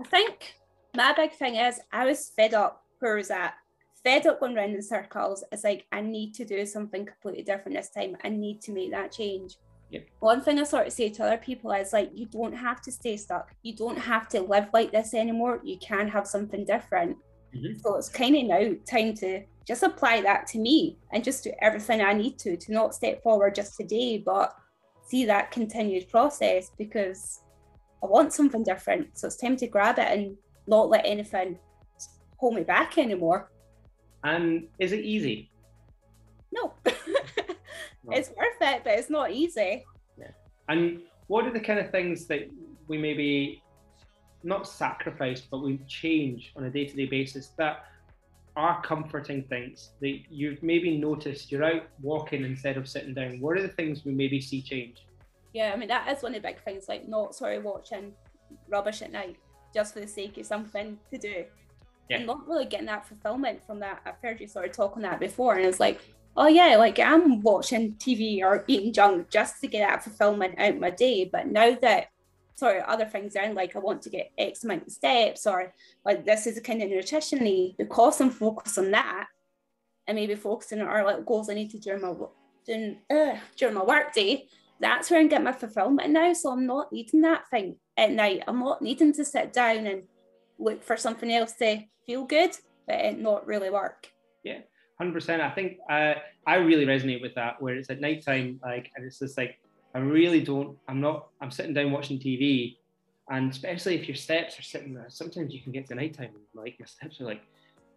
[0.00, 0.54] I think
[0.96, 3.54] my big thing is I was fed up where was at.
[4.04, 5.44] Fed up going round in circles.
[5.52, 8.16] It's like I need to do something completely different this time.
[8.24, 9.56] I need to make that change.
[9.90, 10.06] Yep.
[10.20, 12.92] One thing I sort of say to other people is like you don't have to
[12.92, 13.52] stay stuck.
[13.62, 15.60] You don't have to live like this anymore.
[15.62, 17.16] You can have something different.
[17.54, 17.78] Mm-hmm.
[17.80, 21.52] So it's kind of now time to just apply that to me and just do
[21.60, 24.56] everything I need to to not step forward just today, but
[25.06, 27.40] see that continued process because
[28.02, 29.16] I want something different.
[29.18, 30.36] So it's time to grab it and
[30.66, 31.58] not let anything
[32.38, 33.51] hold me back anymore.
[34.24, 35.50] And is it easy?
[36.52, 36.72] No.
[36.86, 36.92] no.
[38.10, 39.84] It's worth it, but it's not easy.
[40.18, 40.28] Yeah.
[40.68, 42.48] And what are the kind of things that
[42.88, 43.62] we maybe
[44.44, 47.84] not sacrifice, but we change on a day to day basis that
[48.56, 53.40] are comforting things that you've maybe noticed you're out walking instead of sitting down?
[53.40, 55.06] What are the things we maybe see change?
[55.54, 58.12] Yeah, I mean, that is one of the big things, like not sorry watching
[58.68, 59.36] rubbish at night
[59.74, 61.44] just for the sake of something to do.
[62.12, 62.24] Yeah.
[62.24, 64.02] Not really getting that fulfillment from that.
[64.04, 66.00] I've heard you sort of talk on that before, and it's like,
[66.36, 70.78] oh yeah, like I'm watching TV or eating junk just to get that fulfillment out
[70.78, 71.28] my day.
[71.30, 72.08] But now that
[72.54, 75.46] sort of other things are in, like I want to get X amount of steps,
[75.46, 75.72] or
[76.04, 79.28] like this is kind of nutritionally because I'm focused on that,
[80.06, 82.14] and maybe focusing on our like goals I need to do during my
[82.66, 84.48] during, uh, during my work day,
[84.80, 86.32] that's where I get my fulfillment now.
[86.32, 88.42] So I'm not needing that thing at night.
[88.46, 90.02] I'm not needing to sit down and
[90.62, 94.08] look for something else to feel good, but it not really work.
[94.44, 94.60] Yeah,
[94.98, 95.42] hundred percent.
[95.42, 96.14] I think uh,
[96.46, 97.60] I really resonate with that.
[97.60, 99.58] Where it's at nighttime, like, and it's just like
[99.94, 100.76] I really don't.
[100.88, 101.28] I'm not.
[101.40, 102.76] I'm sitting down watching TV,
[103.30, 106.44] and especially if your steps are sitting there, sometimes you can get to nighttime and
[106.54, 107.42] like my steps are like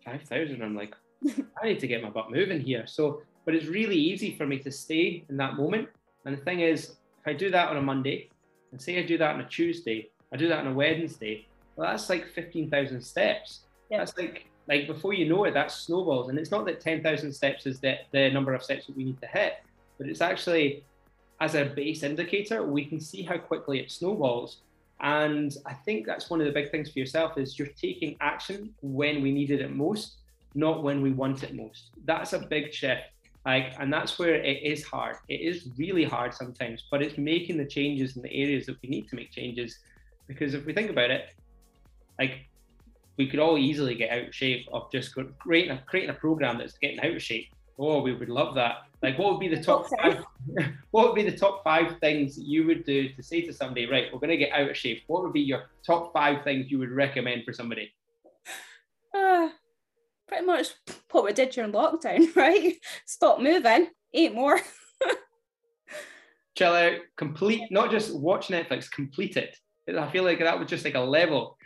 [0.03, 0.61] five thousand.
[0.61, 0.95] I'm like,
[1.61, 2.85] I need to get my butt moving here.
[2.87, 5.89] So, but it's really easy for me to stay in that moment.
[6.25, 8.29] And the thing is, if I do that on a Monday,
[8.71, 11.89] and say I do that on a Tuesday, I do that on a Wednesday, well,
[11.89, 13.61] that's like fifteen thousand steps.
[13.89, 13.99] Yeah.
[13.99, 16.29] That's like like before you know it, that snowballs.
[16.29, 19.03] And it's not that ten thousand steps is the, the number of steps that we
[19.03, 19.55] need to hit,
[19.97, 20.83] but it's actually
[21.41, 24.61] as a base indicator, we can see how quickly it snowballs.
[25.01, 28.73] And I think that's one of the big things for yourself is you're taking action
[28.81, 30.15] when we needed it most,
[30.53, 31.91] not when we want it most.
[32.05, 33.03] That's a big shift.
[33.45, 35.17] Like, and that's where it is hard.
[35.27, 38.89] It is really hard sometimes, but it's making the changes in the areas that we
[38.89, 39.79] need to make changes.
[40.27, 41.35] Because if we think about it,
[42.19, 42.47] like
[43.17, 46.57] we could all easily get out of shape of just creating a, creating a program
[46.57, 47.47] that's getting out of shape.
[47.77, 48.85] Oh, we would love that.
[49.01, 50.23] Like, what would be the top five?
[50.91, 54.05] What would be the top five things you would do to say to somebody, right,
[54.13, 55.03] we're going to get out of shape?
[55.07, 57.93] What would be your top five things you would recommend for somebody?
[59.13, 59.49] Uh,
[60.27, 60.67] pretty much
[61.11, 62.75] what we did during lockdown, right?
[63.05, 64.61] Stop moving, eat more.
[66.55, 69.57] Chill out, complete, not just watch Netflix, complete it.
[69.89, 71.57] I feel like that was just like a level.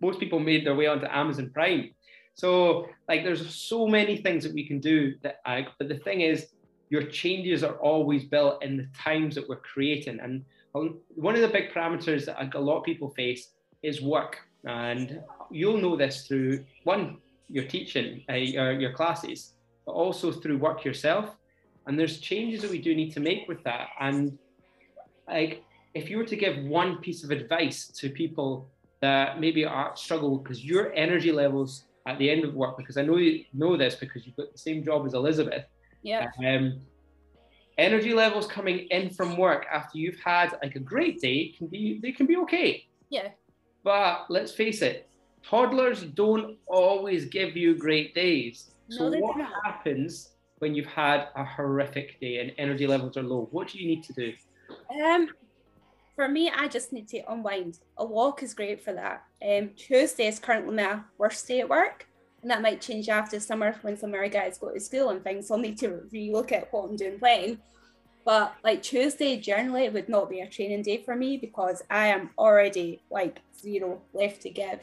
[0.00, 1.90] Most people made their way onto Amazon Prime.
[2.34, 6.20] So, like, there's so many things that we can do that, I, but the thing
[6.20, 6.48] is,
[6.90, 10.20] your changes are always built in the times that we're creating.
[10.20, 13.50] And one of the big parameters that a lot of people face
[13.82, 14.38] is work.
[14.64, 20.58] And you'll know this through one, your teaching, uh, your, your classes, but also through
[20.58, 21.36] work yourself.
[21.86, 23.88] And there's changes that we do need to make with that.
[24.00, 24.38] And
[25.26, 25.62] like,
[25.94, 28.68] if you were to give one piece of advice to people
[29.00, 33.02] that maybe are struggle because your energy levels at the end of work, because I
[33.02, 35.64] know you know this because you've got the same job as Elizabeth,
[36.02, 36.28] yeah.
[36.46, 36.80] Um,
[37.76, 42.00] energy levels coming in from work after you've had like a great day can be
[42.02, 42.86] they can be okay.
[43.10, 43.28] Yeah.
[43.84, 45.08] But let's face it,
[45.42, 48.70] toddlers don't always give you great days.
[48.90, 49.52] So no, what not.
[49.64, 53.48] happens when you've had a horrific day and energy levels are low?
[53.52, 54.32] What do you need to do?
[55.04, 55.28] Um,
[56.18, 57.78] for me, I just need to unwind.
[57.96, 59.22] A walk is great for that.
[59.40, 62.08] Um, Tuesday is currently my worst day at work
[62.42, 65.22] and that might change after summer when some of our guys go to school and
[65.22, 65.46] things.
[65.46, 67.60] So I'll need to relook at what I'm doing when.
[68.24, 72.30] But like Tuesday, generally, would not be a training day for me because I am
[72.36, 74.80] already like zero left to give.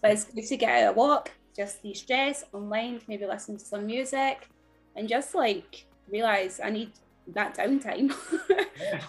[0.00, 3.64] But it's good to get out a walk, just de stress, unwind, maybe listen to
[3.64, 4.48] some music,
[4.96, 6.90] and just like realize I need
[7.28, 8.12] that downtime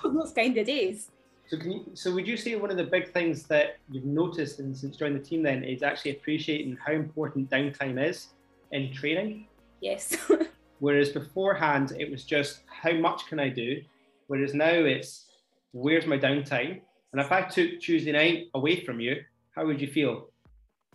[0.06, 1.10] on those kind of days.
[1.54, 4.76] So, you, so would you say one of the big things that you've noticed and
[4.76, 8.30] since joining the team then is actually appreciating how important downtime is
[8.72, 9.46] in training?
[9.80, 10.18] Yes.
[10.80, 13.84] Whereas beforehand it was just how much can I do?
[14.26, 15.26] Whereas now it's
[15.74, 16.82] where's my downtime?
[17.12, 19.18] And if I took Tuesday night away from you,
[19.56, 20.30] how would you feel?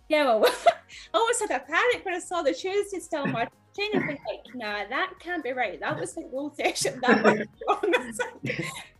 [0.08, 0.44] Yeah, well,
[1.14, 4.08] I almost had a panic when I saw the Tuesday still on my training.
[4.08, 5.78] Like, nah, that can't be right.
[5.78, 7.00] That was the whole session.
[7.06, 7.94] That was wrong.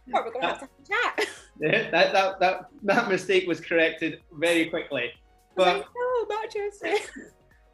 [0.06, 1.28] we're going to have to chat.
[1.60, 5.12] Yeah, that, that, that, that mistake was corrected very quickly.
[5.56, 6.98] But no, not Tuesday.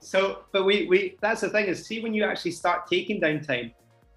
[0.04, 3.72] So, but we, we, that's the thing is, see, when you actually start taking downtime,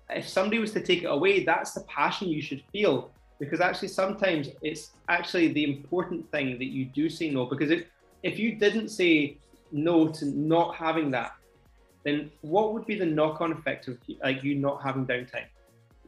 [0.09, 3.09] if somebody was to take it away, that's the passion you should feel.
[3.39, 7.45] Because actually, sometimes it's actually the important thing that you do say no.
[7.45, 7.85] Because if,
[8.21, 9.37] if you didn't say
[9.71, 11.35] no to not having that,
[12.03, 15.45] then what would be the knock-on effect of like you not having downtime?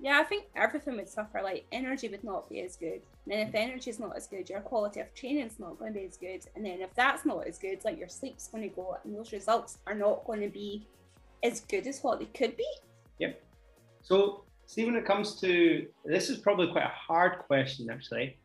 [0.02, 1.42] Yeah, I think everything would suffer.
[1.44, 3.02] Like energy would not be as good.
[3.26, 5.78] And then if the energy is not as good, your quality of training is not
[5.78, 6.46] going to be as good.
[6.56, 9.34] And then if that's not as good, like your sleep's going to go, and those
[9.34, 10.88] results are not going to be
[11.44, 12.68] as good as what they could be.
[13.20, 13.42] Yep.
[14.02, 18.38] So, see, when it comes to this, is probably quite a hard question actually,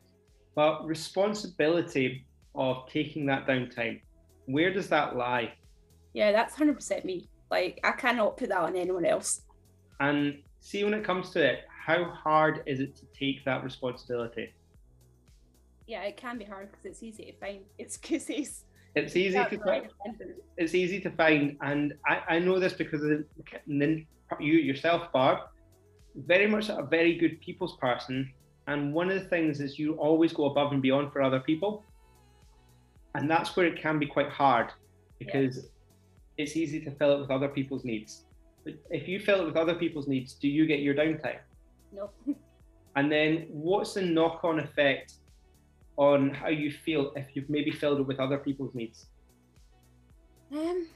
[0.54, 4.00] but responsibility of taking that downtime,
[4.46, 5.52] where does that lie?
[6.12, 7.28] Yeah, that's hundred percent me.
[7.50, 9.42] Like I cannot put that on anyone else.
[10.00, 14.52] And see when it comes to it, how hard is it to take that responsibility?
[15.86, 18.64] Yeah, it can be hard because it's easy to find excuses.
[18.96, 19.88] It's easy to find.
[20.56, 23.24] It's easy to find, and I, I know this because of
[24.40, 25.40] you yourself, Barb,
[26.14, 28.32] very much a very good people's person,
[28.68, 31.82] and one of the things is you always go above and beyond for other people,
[33.16, 34.72] and that's where it can be quite hard
[35.18, 36.44] because yeah.
[36.44, 38.22] it's easy to fill it with other people's needs
[38.90, 41.38] if you fill it with other people's needs, do you get your downtime?
[41.92, 42.10] No.
[42.96, 45.14] and then what's the knock on effect
[45.96, 49.06] on how you feel if you've maybe filled it with other people's needs?
[50.52, 50.86] Um,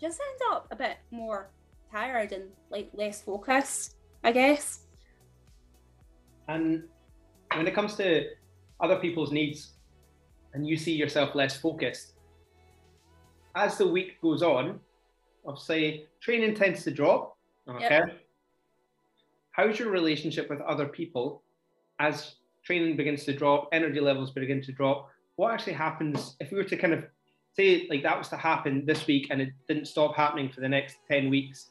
[0.00, 1.50] just end up a bit more
[1.90, 4.84] tired and like less focused, I guess.
[6.48, 6.84] And
[7.54, 8.26] when it comes to
[8.80, 9.72] other people's needs
[10.54, 12.14] and you see yourself less focused,
[13.54, 14.80] as the week goes on,
[15.48, 17.36] of say training tends to drop.
[17.68, 17.88] Okay.
[17.88, 18.20] Yep.
[19.50, 21.42] How's your relationship with other people
[21.98, 25.10] as training begins to drop, energy levels begin to drop?
[25.36, 27.04] What actually happens if we were to kind of
[27.56, 30.68] say like that was to happen this week and it didn't stop happening for the
[30.68, 31.70] next 10 weeks?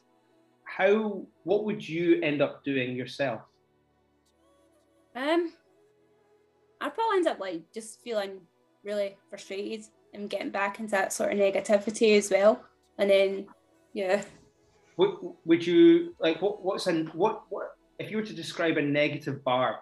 [0.64, 3.40] How what would you end up doing yourself?
[5.16, 5.52] Um
[6.80, 8.40] I'd probably end up like just feeling
[8.84, 12.62] really frustrated and getting back into that sort of negativity as well.
[12.98, 13.46] And then
[13.92, 14.22] yeah.
[14.96, 18.82] Would, would you like what what's an what what if you were to describe a
[18.82, 19.76] negative barb,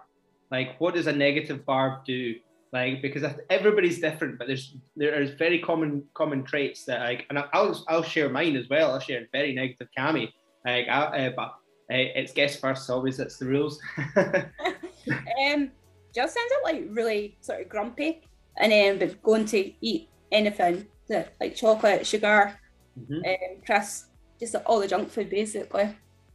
[0.51, 2.35] like what does a negative barb do?
[2.73, 7.83] Like because everybody's different, but there's there's very common common traits that like, and I'll
[7.87, 8.91] I'll share mine as well.
[8.91, 10.31] I'll share a very negative cami,
[10.65, 11.55] like I, uh, but
[11.89, 13.17] uh, it's guest first always.
[13.17, 13.79] That's the rules.
[14.17, 15.71] um,
[16.13, 18.21] just sounds like really sort of grumpy,
[18.57, 22.59] and then but going to eat anything that like chocolate, sugar,
[22.97, 23.15] mm-hmm.
[23.15, 24.05] um, Chris,
[24.39, 25.83] just all the junk food basically,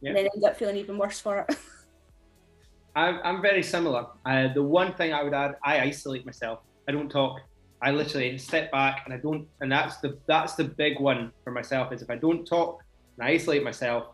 [0.01, 0.09] yeah.
[0.09, 1.57] and then ends up feeling even worse for it.
[2.95, 4.05] I'm, I'm very similar.
[4.25, 6.59] Uh, the one thing I would add, I isolate myself.
[6.87, 7.39] I don't talk.
[7.81, 11.51] I literally step back and I don't, and that's the that's the big one for
[11.51, 12.81] myself is if I don't talk
[13.17, 14.07] and I isolate myself,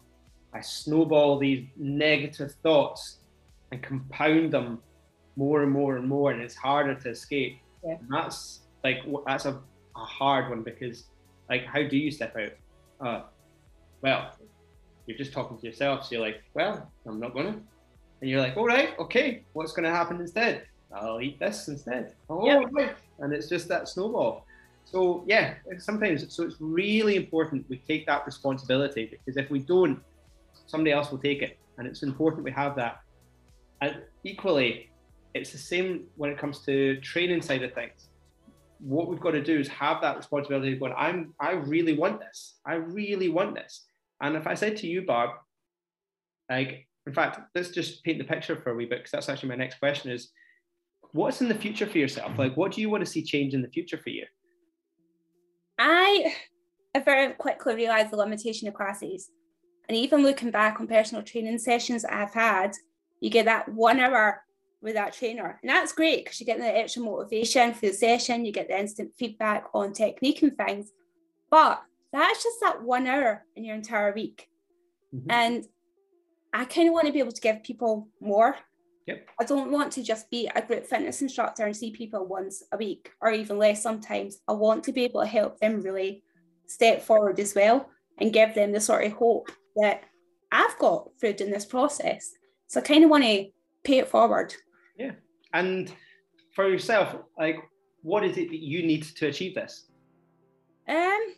[0.54, 3.20] I snowball these negative thoughts
[3.72, 4.80] and compound them
[5.36, 7.60] more and more and more, and it's harder to escape.
[7.86, 7.98] Yeah.
[8.00, 9.62] And that's like that's a,
[9.96, 11.06] a hard one because
[11.50, 13.06] like how do you step out?
[13.06, 13.24] Uh,
[14.02, 14.32] well,
[15.06, 16.06] you're just talking to yourself.
[16.06, 17.60] So you're like, well, I'm not gonna.
[18.22, 20.64] And you're like, all right, okay, what's gonna happen instead?
[20.94, 22.14] I'll eat this instead.
[22.30, 22.64] Oh, yep.
[22.72, 22.96] right.
[23.20, 24.46] And it's just that snowball.
[24.86, 30.00] So yeah, sometimes so it's really important we take that responsibility because if we don't,
[30.66, 33.02] somebody else will take it, and it's important we have that.
[33.82, 34.90] And equally,
[35.34, 38.09] it's the same when it comes to training side of things
[38.80, 42.20] what we've got to do is have that responsibility of going, I'm I really want
[42.20, 42.60] this.
[42.66, 43.86] I really want this.
[44.22, 45.32] And if I said to you, Barb,
[46.50, 49.50] like, in fact, let's just paint the picture for a wee bit, because that's actually
[49.50, 50.30] my next question is
[51.12, 52.38] what's in the future for yourself?
[52.38, 54.26] Like, what do you want to see change in the future for you?
[55.78, 56.34] I
[57.06, 59.30] very quickly realized the limitation of classes.
[59.88, 62.74] And even looking back on personal training sessions I've had,
[63.22, 64.44] you get that one hour
[64.82, 65.60] with that trainer.
[65.62, 68.80] And that's great because you get the extra motivation for the session, you get the
[68.80, 70.92] instant feedback on technique and things.
[71.50, 74.50] But that's just that one hour in your entire week.
[75.14, 75.32] Mm-hmm.
[75.32, 75.66] And
[76.54, 78.56] I kind of want to be able to give people more.
[79.08, 79.28] Yep.
[79.40, 82.78] I don't want to just be a group fitness instructor and see people once a
[82.78, 84.40] week or even less sometimes.
[84.48, 86.24] I want to be able to help them really
[86.68, 90.04] step forward as well and give them the sort of hope that
[90.52, 92.32] I've got through doing this process.
[92.68, 93.48] So I kind of want to
[93.84, 94.54] pay it forward.
[95.00, 95.14] Yeah.
[95.54, 95.92] And
[96.54, 97.58] for yourself, like,
[98.04, 99.86] what is it that you need to achieve this?
[100.88, 101.36] Um,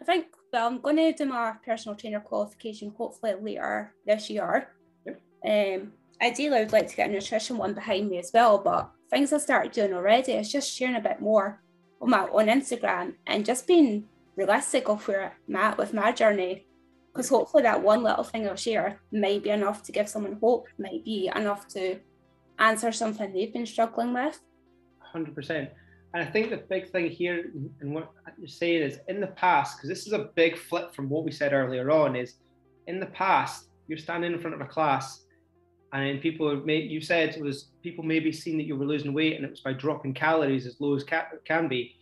[0.00, 4.68] I think well, I'm going to do my personal trainer qualification hopefully later this year.
[5.04, 5.20] Yep.
[5.44, 5.92] Um,
[6.22, 9.32] ideally, I would like to get a nutrition one behind me as well, but things
[9.32, 11.60] I started doing already is just sharing a bit more
[12.00, 14.04] on my on Instagram and just being
[14.36, 16.66] realistic of where I'm at with my journey.
[17.12, 20.68] Because hopefully, that one little thing I'll share might be enough to give someone hope,
[20.78, 21.98] might be enough to
[22.58, 24.40] answer something they've been struggling with.
[25.14, 25.68] 100%.
[26.14, 27.50] And I think the big thing here,
[27.80, 31.08] and what you're saying is in the past, because this is a big flip from
[31.08, 32.34] what we said earlier on, is
[32.86, 35.24] in the past, you're standing in front of a class
[35.94, 39.44] and people may, you said was people maybe seen that you were losing weight and
[39.44, 41.96] it was by dropping calories as low as ca- can be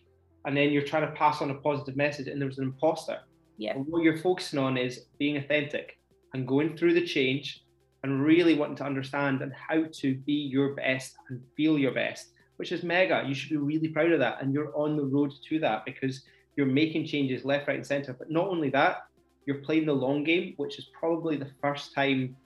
[0.47, 3.19] and then you're trying to pass on a positive message and there was an imposter
[3.59, 5.99] yeah and what you're focusing on is being authentic
[6.35, 7.65] and going through the change
[8.03, 12.33] and really wanting to understand and how to be your best and feel your best
[12.57, 15.33] which is mega you should be really proud of that and you're on the road
[15.49, 16.23] to that because
[16.57, 19.07] you're making changes left right and center but not only that
[19.47, 22.37] you're playing the long game which is probably the first time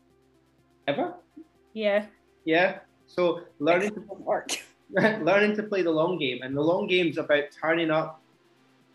[0.87, 1.15] ever
[1.77, 2.07] yeah.
[2.47, 2.79] Yeah.
[3.07, 4.51] So learning to work.
[4.91, 8.23] learning to play the long game, and the long game is about turning up,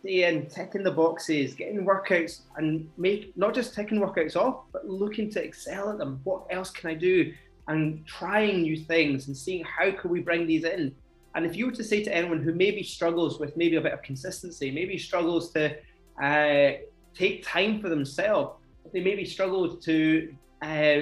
[0.04, 5.30] and ticking the boxes, getting workouts, and make not just ticking workouts off, but looking
[5.32, 6.20] to excel at them.
[6.24, 7.34] What else can I do?
[7.68, 10.93] And trying new things and seeing how can we bring these in.
[11.36, 13.93] And if you were to say to anyone who maybe struggles with maybe a bit
[13.93, 15.78] of consistency, maybe struggles to
[16.22, 16.72] uh,
[17.14, 18.58] take time for themselves,
[18.91, 20.99] they maybe struggle to uh,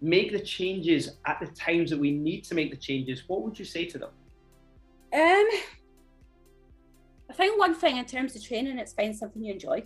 [0.00, 3.58] make the changes at the times that we need to make the changes, what would
[3.58, 4.10] you say to them?
[5.12, 5.48] Um,
[7.30, 9.84] I think one thing in terms of training, it's find something you enjoy.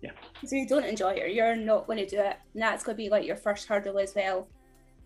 [0.00, 0.12] Yeah.
[0.46, 2.96] So you don't enjoy it, or you're not going to do it, and that's going
[2.96, 4.48] to be like your first hurdle as well.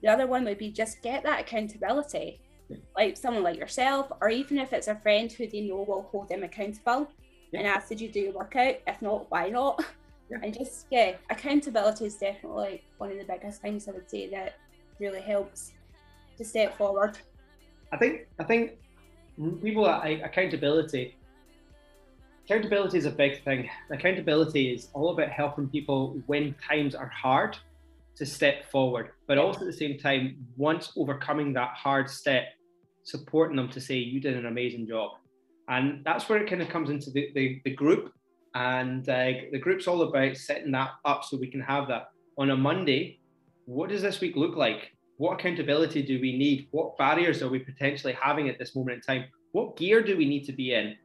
[0.00, 2.76] The other one would be just get that accountability, yeah.
[2.96, 6.28] like someone like yourself, or even if it's a friend who they know will hold
[6.28, 7.08] them accountable
[7.50, 7.60] yeah.
[7.60, 8.76] and ask, "Did you do your workout?
[8.86, 9.84] If not, why not?"
[10.30, 10.38] Yeah.
[10.42, 14.54] And just yeah, accountability is definitely one of the biggest things I would say that
[15.00, 15.72] really helps
[16.38, 17.18] to step forward.
[17.92, 18.72] I think I think
[19.62, 21.16] people like accountability.
[22.44, 23.70] Accountability is a big thing.
[23.90, 27.56] Accountability is all about helping people when times are hard
[28.16, 32.44] to step forward, but also at the same time, once overcoming that hard step,
[33.04, 35.12] supporting them to say you did an amazing job.
[35.68, 38.12] And that's where it kind of comes into the, the, the group
[38.54, 42.50] and uh, the group's all about setting that up so we can have that on
[42.50, 43.20] a Monday.
[43.66, 44.90] What does this week look like?
[45.16, 46.66] What accountability do we need?
[46.72, 49.28] What barriers are we potentially having at this moment in time?
[49.52, 50.96] What gear do we need to be in?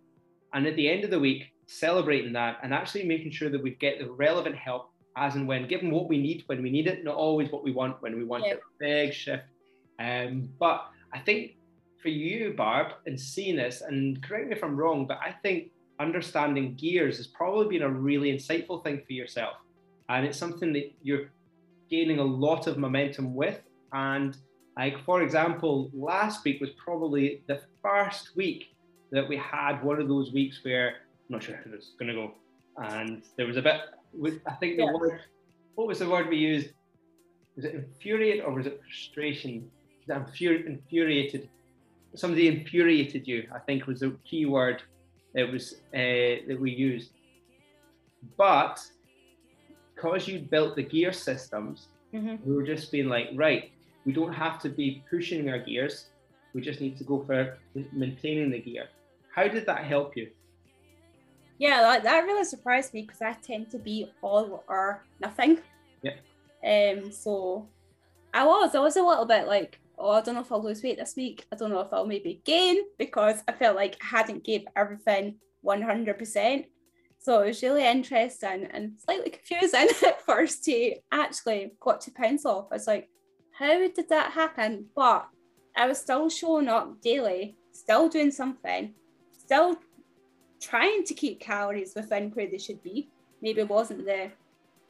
[0.53, 3.71] And at the end of the week, celebrating that and actually making sure that we
[3.71, 7.03] get the relevant help as and when, given what we need when we need it,
[7.03, 8.53] not always what we want when we want yeah.
[8.53, 8.61] it.
[8.79, 9.43] Big shift.
[9.99, 11.57] Um, but I think
[12.01, 15.71] for you, Barb, and seeing this, and correct me if I'm wrong, but I think
[15.99, 19.55] understanding gears has probably been a really insightful thing for yourself.
[20.09, 21.31] And it's something that you're
[21.89, 23.59] gaining a lot of momentum with.
[23.93, 24.37] And
[24.77, 28.75] like, for example, last week was probably the first week
[29.11, 30.95] that we had one of those weeks where I'm
[31.29, 32.31] not sure how it's going to go.
[32.77, 33.81] And there was a bit,
[34.45, 34.93] I think the yeah.
[34.93, 35.21] word,
[35.75, 36.69] what was the word we used?
[37.55, 39.69] Was it infuriate or was it frustration?
[40.09, 41.49] I'm Infuriated.
[42.15, 44.81] Somebody infuriated you, I think was the key word
[45.33, 47.11] it was uh, that we used.
[48.37, 48.83] But
[49.93, 52.35] because you built the gear systems, mm-hmm.
[52.43, 53.71] we were just being like, right,
[54.05, 56.07] we don't have to be pushing our gears.
[56.53, 57.57] We just need to go for
[57.91, 58.87] maintaining the gear.
[59.37, 60.31] How did that help you?
[61.59, 65.59] Yeah, that, that really surprised me because I tend to be all or nothing.
[66.01, 66.15] Yeah.
[66.65, 67.11] Um.
[67.11, 67.69] So
[68.33, 70.81] I was, I was a little bit like, oh, I don't know if I'll lose
[70.81, 71.45] weight this week.
[71.51, 75.35] I don't know if I'll maybe gain because I felt like I hadn't gave everything
[75.63, 76.65] 100%.
[77.19, 82.67] So it was really interesting and slightly confusing at first to actually got to pencil.
[82.71, 83.07] I was like,
[83.51, 84.87] how did that happen?
[84.95, 85.27] But
[85.75, 88.95] I was still showing up daily, still doing something,
[89.47, 89.77] still
[90.59, 93.07] trying to keep calories within where they should be.
[93.41, 94.29] Maybe it wasn't the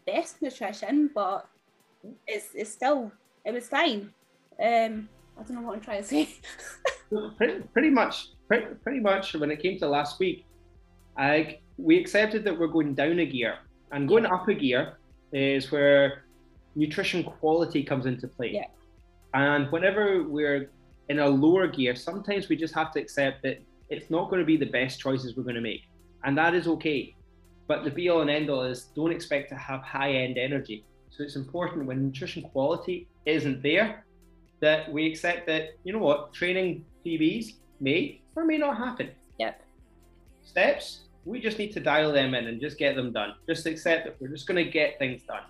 [0.08, 1.48] best nutrition, but
[2.26, 3.12] it's, it's still,
[3.46, 4.12] it was fine.
[4.60, 6.30] Um, I don't know what I'm trying to say.
[7.38, 10.44] pretty, pretty much, pretty, pretty much when it came to last week,
[11.20, 13.60] I, we accepted that we're going down a gear
[13.92, 14.34] and going yeah.
[14.34, 14.98] up a gear
[15.34, 16.24] is where
[16.76, 18.54] nutrition quality comes into play.
[18.54, 18.66] Yeah.
[19.36, 20.72] And whenever we're
[21.10, 24.46] in a lower gear, sometimes we just have to accept that it's not going to
[24.46, 25.84] be the best choices we're going to make.
[26.24, 27.16] And that is okay.
[27.68, 30.86] But the be all and end all is don't expect to have high end energy.
[31.10, 34.06] So it's important when nutrition quality isn't there,
[34.60, 39.12] that we accept that, you know what, training PBs may or may not happen.
[39.40, 39.62] Yep.
[40.44, 43.36] Steps, we just need to dial them in and just get them done.
[43.48, 45.44] Just accept that we're just going to get things done.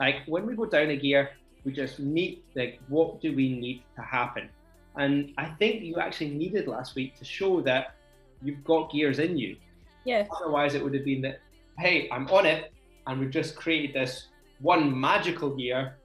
[0.00, 1.30] Like when we go down a gear,
[1.64, 4.48] we just need like what do we need to happen?
[4.96, 7.96] And I think you actually needed last week to show that
[8.42, 9.56] you've got gears in you.
[10.04, 10.26] Yeah.
[10.40, 11.40] Otherwise, it would have been that,
[11.78, 12.72] hey, I'm on it,
[13.06, 14.28] and we've just created this
[14.60, 15.96] one magical gear,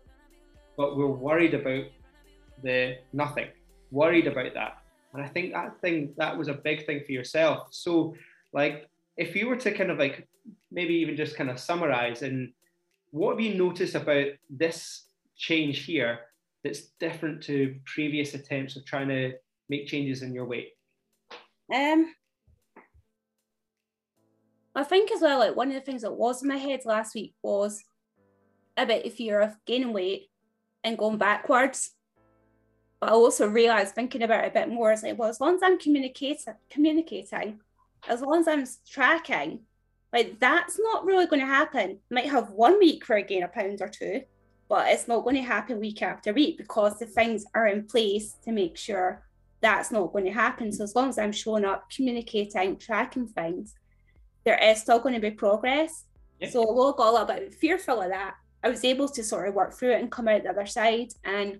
[0.77, 1.85] but we're worried about
[2.63, 3.47] the nothing,
[3.91, 4.77] worried about that.
[5.13, 7.67] And I think that thing that was a big thing for yourself.
[7.71, 8.15] So,
[8.53, 8.87] like,
[9.17, 10.27] if you were to kind of like
[10.71, 12.53] maybe even just kind of summarize and
[13.11, 16.19] what have you noticed about this change here
[16.63, 19.33] that's different to previous attempts of trying to
[19.69, 20.69] make changes in your weight?
[21.73, 22.13] Um,
[24.75, 27.15] I think as well, like one of the things that was in my head last
[27.15, 27.83] week was
[28.77, 30.29] a bit of fear of gaining weight
[30.83, 31.91] and going backwards.
[32.99, 35.55] But I also realized thinking about it a bit more is like, well, as long
[35.55, 37.59] as I'm communicating, communicating,
[38.07, 39.61] as long as I'm tracking,
[40.11, 41.99] like that's not really going to happen.
[42.09, 44.21] Might have one week where I gain a pound or two,
[44.69, 48.35] but it's not going to happen week after week because the things are in place
[48.45, 49.23] to make sure
[49.61, 50.71] that's not going to happen.
[50.71, 53.73] So as long as I'm showing up, communicating, tracking things,
[54.45, 56.05] there is still going to be progress.
[56.39, 56.49] Yeah.
[56.51, 59.47] So although I got a little bit fearful of that, I was able to sort
[59.47, 61.13] of work through it and come out the other side.
[61.23, 61.59] And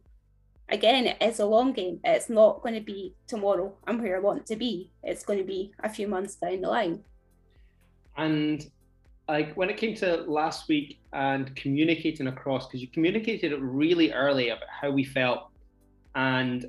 [0.69, 1.99] again, it is a long game.
[2.03, 3.75] It's not going to be tomorrow.
[3.87, 4.91] I'm where I want to be.
[5.03, 7.03] It's going to be a few months down the line.
[8.15, 8.69] And
[9.29, 14.11] like when it came to last week and communicating across, because you communicated it really
[14.11, 15.51] early about how we felt,
[16.15, 16.65] and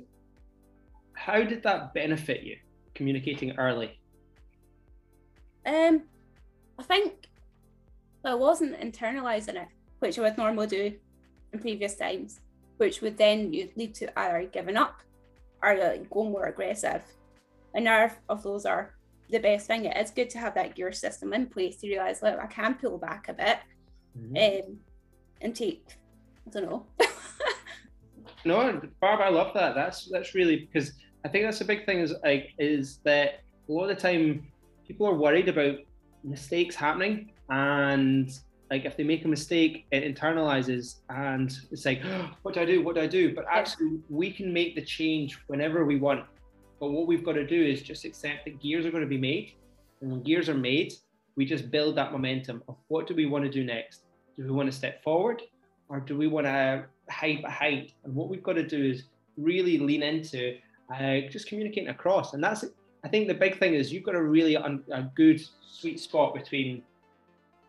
[1.13, 2.57] how did that benefit you
[2.93, 3.99] communicating early?
[5.65, 6.03] Um,
[6.77, 7.27] I think
[8.23, 9.67] I wasn't internalizing it,
[9.99, 10.93] which I would normally do
[11.53, 12.41] in previous times,
[12.77, 15.01] which would then lead to either giving up
[15.63, 17.01] or like going more aggressive.
[17.73, 18.93] And neither of those are
[19.31, 19.85] the best thing.
[19.85, 22.97] It's good to have that gear system in place to realize, look, I can pull
[22.97, 23.59] back a bit
[24.17, 24.69] mm-hmm.
[24.69, 24.77] um,
[25.41, 25.97] and take,
[26.47, 26.85] I don't know.
[28.45, 29.75] no, Barb, I love that.
[29.75, 30.93] That's that's really because
[31.25, 34.47] I think that's a big thing is like is that a lot of the time
[34.87, 35.77] people are worried about
[36.23, 38.31] mistakes happening and
[38.69, 42.65] like if they make a mistake it internalizes and it's like oh, what do i
[42.65, 46.23] do what do i do but actually we can make the change whenever we want
[46.81, 49.17] but what we've got to do is just accept that gears are going to be
[49.17, 49.53] made.
[50.01, 50.93] And when gears are made,
[51.35, 54.01] we just build that momentum of what do we want to do next?
[54.35, 55.43] Do we want to step forward
[55.89, 57.91] or do we want to hide behind?
[58.03, 59.03] And what we've got to do is
[59.37, 60.57] really lean into
[60.91, 62.33] uh, just communicating across.
[62.33, 62.65] And that's,
[63.05, 66.33] I think the big thing is you've got a really un- a good sweet spot
[66.33, 66.81] between,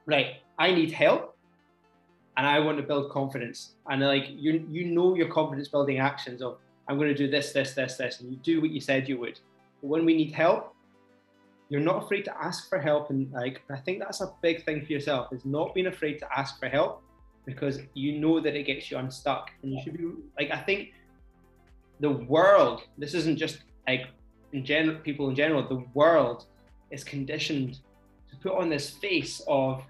[0.06, 1.36] right, I need help
[2.38, 3.74] and I want to build confidence.
[3.90, 6.56] And like you, you know your confidence building actions of
[6.88, 9.18] I'm going to do this, this, this, this, and you do what you said you
[9.18, 9.38] would.
[9.80, 10.74] But when we need help,
[11.68, 13.10] you're not afraid to ask for help.
[13.10, 16.28] And like, I think that's a big thing for yourself is not being afraid to
[16.36, 17.02] ask for help
[17.46, 19.50] because you know that it gets you unstuck.
[19.62, 20.04] And you should be
[20.38, 20.92] like, I think
[22.00, 24.08] the world, this isn't just like
[24.52, 26.46] in general, people in general, the world
[26.90, 27.80] is conditioned
[28.30, 29.82] to put on this face of,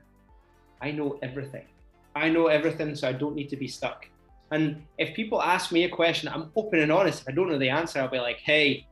[0.80, 1.66] I know everything.
[2.14, 4.06] I know everything, so I don't need to be stuck.
[4.52, 7.22] And if people ask me a question, I'm open and honest.
[7.22, 8.86] If I don't know the answer, I'll be like, hey,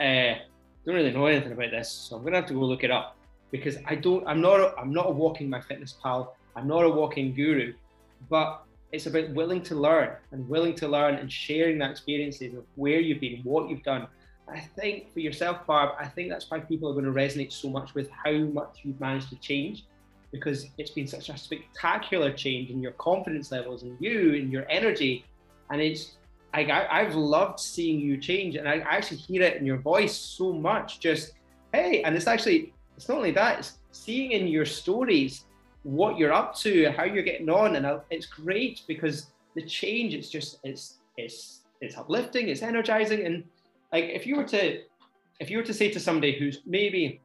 [0.00, 0.34] uh,
[0.84, 3.16] don't really know anything about this, so I'm gonna have to go look it up
[3.52, 4.26] because I don't.
[4.26, 4.58] I'm not.
[4.58, 6.28] A, I'm not a walking MyFitnessPal.
[6.56, 7.74] I'm not a walking guru,
[8.28, 12.64] but it's about willing to learn and willing to learn and sharing that experiences of
[12.74, 14.08] where you've been, what you've done.
[14.50, 17.68] I think for yourself, Barb, I think that's why people are going to resonate so
[17.68, 19.84] much with how much you've managed to change
[20.30, 24.68] because it's been such a spectacular change in your confidence levels and you and your
[24.68, 25.24] energy.
[25.70, 26.16] And it's
[26.54, 30.52] I, I've loved seeing you change, and I actually hear it in your voice so
[30.52, 30.98] much.
[30.98, 31.32] Just
[31.72, 35.44] hey, and it's actually it's not only that; it's seeing in your stories
[35.82, 40.14] what you're up to, and how you're getting on, and it's great because the change.
[40.14, 43.44] It's just it's it's it's uplifting, it's energizing, and
[43.92, 44.80] like if you were to
[45.40, 47.20] if you were to say to somebody who's maybe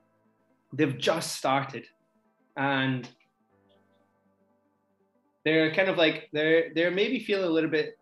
[0.73, 1.85] they've just started
[2.57, 3.09] and
[5.45, 7.97] they're kind of like they're they're maybe feeling a little bit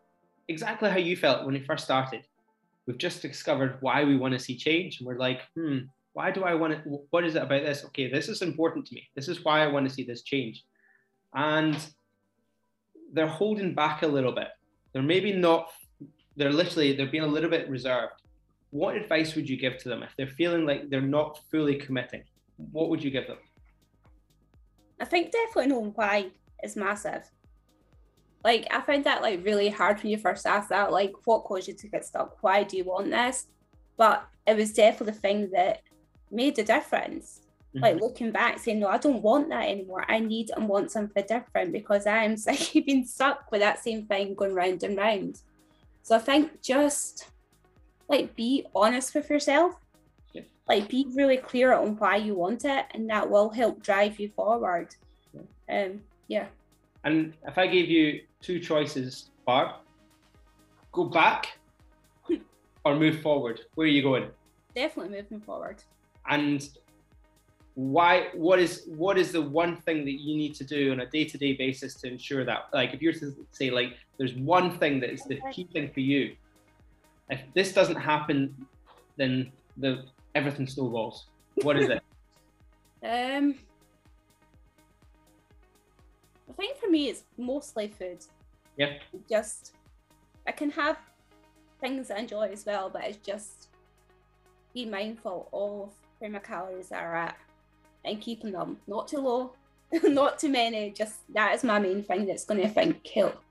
[0.48, 2.26] exactly how you felt when you first started.
[2.86, 5.80] We've just discovered why we want to see change, and we're like, hmm,
[6.14, 6.90] why do I want to?
[7.10, 7.86] What is it about this?
[7.86, 9.08] Okay, this is important to me.
[9.16, 10.64] This is why I want to see this change,
[11.34, 11.78] and
[13.14, 14.50] they're holding back a little bit.
[14.94, 15.70] They're maybe not.
[16.38, 18.14] They're literally they're being a little bit reserved.
[18.72, 22.24] What advice would you give to them if they're feeling like they're not fully committing?
[22.72, 23.38] What would you give them?
[25.02, 26.28] I think definitely knowing why
[26.64, 27.30] is massive.
[28.44, 31.68] Like I found that like really hard when you first asked that, like what caused
[31.68, 32.42] you to get stuck?
[32.42, 33.48] Why do you want this?
[33.98, 35.82] But it was definitely the thing that
[36.30, 37.42] made the difference.
[37.76, 37.84] Mm-hmm.
[37.84, 40.06] Like looking back, saying, No, I don't want that anymore.
[40.08, 44.06] I need and want something different because I am of being stuck with that same
[44.06, 45.42] thing going round and round.
[46.04, 47.28] So I think just
[48.08, 49.76] like be honest with yourself
[50.72, 54.30] like be really clear on why you want it and that will help drive you
[54.30, 54.88] forward
[55.70, 56.48] um yeah
[57.04, 59.72] and if i gave you two choices barb
[60.92, 61.58] go back
[62.86, 63.62] or move forward?
[63.76, 64.30] Where are you going?
[64.76, 65.84] Definitely moving forward.
[66.30, 66.68] And
[67.76, 71.06] why what is what is the one thing that you need to do on a
[71.06, 75.10] day-to-day basis to ensure that like if you're to say like there's one thing that
[75.10, 76.36] is the key thing for you
[77.30, 78.54] if this doesn't happen
[79.16, 80.04] then the
[80.36, 81.28] everything still snowballs
[81.64, 82.02] what is it
[83.04, 83.56] um
[86.50, 88.20] i think for me it's mostly food
[88.78, 88.94] yeah
[89.30, 89.74] just
[90.48, 90.98] i can have
[91.80, 93.70] things i enjoy as well but it's just
[94.74, 97.38] be mindful of where my calories are at
[98.06, 99.54] and keeping them not too low,
[100.04, 100.92] not too many.
[100.92, 103.42] Just that is my main thing that's going to think help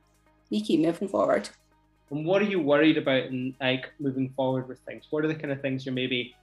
[0.51, 1.49] me keep moving forward.
[2.11, 5.07] And what are you worried about in like moving forward with things?
[5.11, 6.35] What are the kind of things you're maybe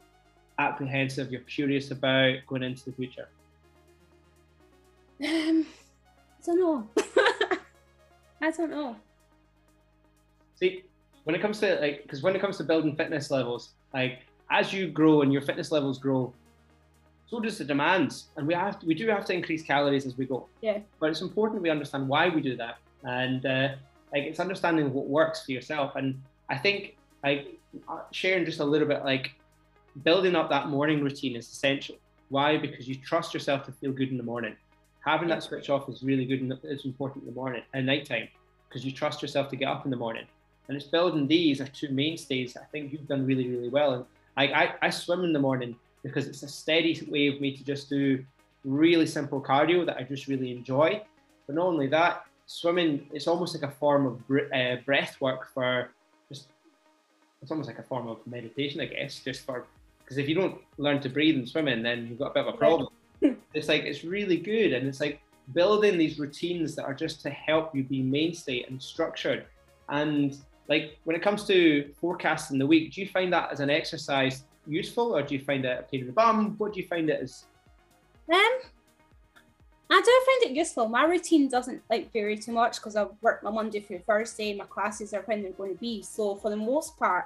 [0.60, 3.28] apprehensive, you're curious about going into the future?
[5.24, 6.88] Um, I don't know.
[8.42, 8.96] I don't know.
[10.56, 10.84] See,
[11.24, 14.74] when it comes to like, because when it comes to building fitness levels, like as
[14.74, 16.34] you grow and your fitness levels grow,
[17.28, 20.18] so does the demands, and we have to, we do have to increase calories as
[20.18, 20.48] we go.
[20.62, 20.80] Yeah.
[21.00, 23.70] But it's important we understand why we do that, and uh,
[24.14, 25.96] like it's understanding what works for yourself.
[25.96, 27.60] And I think like
[28.12, 29.34] sharing just a little bit like
[30.04, 31.96] building up that morning routine is essential.
[32.30, 32.58] Why?
[32.58, 34.56] Because you trust yourself to feel good in the morning.
[35.02, 38.28] Having that switch off is really good and it's important in the morning and nighttime
[38.68, 40.26] because you trust yourself to get up in the morning.
[40.68, 42.58] And it's building these are two mainstays.
[42.58, 43.94] I think you've done really, really well.
[43.94, 47.56] And like I, I swim in the morning because it's a steady way of me
[47.56, 48.24] to just do
[48.66, 51.02] really simple cardio that I just really enjoy.
[51.46, 54.22] But not only that, swimming it's almost like a form of
[54.54, 55.90] uh, breath work for
[56.30, 56.48] just
[57.42, 59.66] it's almost like a form of meditation, I guess, just for
[60.08, 62.54] because if you don't learn to breathe and swimming, then you've got a bit of
[62.54, 62.88] a problem.
[63.54, 65.20] it's like it's really good, and it's like
[65.54, 69.46] building these routines that are just to help you be mainstay and structured.
[69.90, 70.38] And
[70.70, 74.46] like when it comes to forecasting the week, do you find that as an exercise
[74.66, 76.56] useful, or do you find it a pain in the bum?
[76.58, 77.44] What do you find it as?
[78.32, 78.40] Um,
[79.90, 80.88] I do find it useful.
[80.88, 84.56] My routine doesn't like vary too much because I work my Monday through Thursday.
[84.56, 86.02] My classes are when they're going to be.
[86.02, 87.26] So for the most part,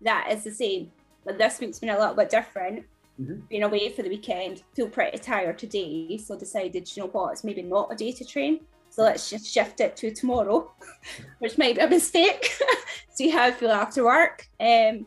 [0.00, 0.92] that is the same.
[1.24, 2.84] But this week's been a little bit different.
[3.20, 3.40] Mm-hmm.
[3.48, 6.18] Being away for the weekend, feel pretty tired today.
[6.18, 8.60] So decided, you know what, it's maybe not a day to train.
[8.90, 10.72] So let's just shift it to tomorrow,
[11.40, 12.56] which might be a mistake.
[13.10, 14.46] See how I feel after work.
[14.60, 15.06] Um,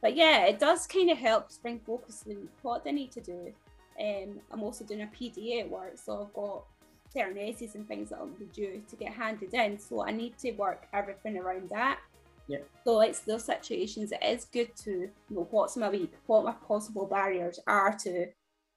[0.00, 3.52] but yeah, it does kind of help bring focus to what I need to do.
[3.98, 6.64] Um, I'm also doing a PDA at work, so I've got
[7.12, 9.78] certain essays and things that I'll be due to get handed in.
[9.78, 12.00] So I need to work everything around that.
[12.48, 12.58] Yeah.
[12.84, 14.12] So it's those situations.
[14.12, 18.28] It is good to know what's my week, what my possible barriers are to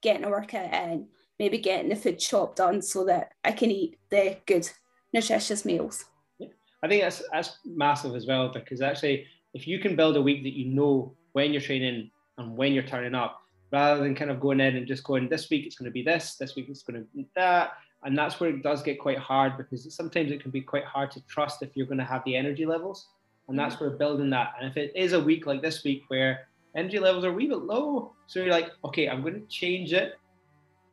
[0.01, 1.07] getting a workout in,
[1.37, 4.69] maybe getting the food shop done so that I can eat the good,
[5.13, 6.05] nutritious meals.
[6.39, 6.47] Yeah.
[6.83, 10.43] I think that's that's massive as well because actually if you can build a week
[10.43, 13.41] that you know when you're training and when you're turning up,
[13.71, 16.01] rather than kind of going in and just going, this week it's going to be
[16.01, 17.73] this, this week it's going to be that.
[18.03, 21.11] And that's where it does get quite hard because sometimes it can be quite hard
[21.11, 23.07] to trust if you're going to have the energy levels.
[23.49, 23.85] And that's mm-hmm.
[23.85, 24.53] where building that.
[24.59, 27.47] And if it is a week like this week where energy levels are a wee
[27.47, 30.17] bit low, so you're like, okay, I'm going to change it.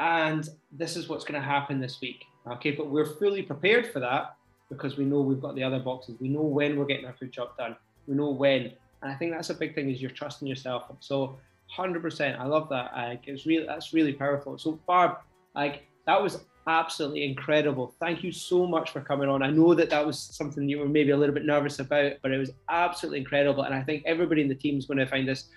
[0.00, 2.24] And this is what's going to happen this week.
[2.50, 4.36] Okay, but we're fully prepared for that
[4.68, 6.16] because we know we've got the other boxes.
[6.20, 7.76] We know when we're getting our food shop done
[8.07, 8.72] we know when.
[9.02, 10.84] And I think that's a big thing is you're trusting yourself.
[11.00, 11.38] So
[11.76, 12.92] 100%, I love that.
[12.94, 14.59] Like, it's really, that's really powerful.
[14.59, 15.18] So Barb,
[15.54, 17.94] like that was absolutely incredible.
[18.00, 19.42] Thank you so much for coming on.
[19.42, 22.32] I know that that was something you were maybe a little bit nervous about, but
[22.32, 23.62] it was absolutely incredible.
[23.62, 25.48] And I think everybody in the team is going to find this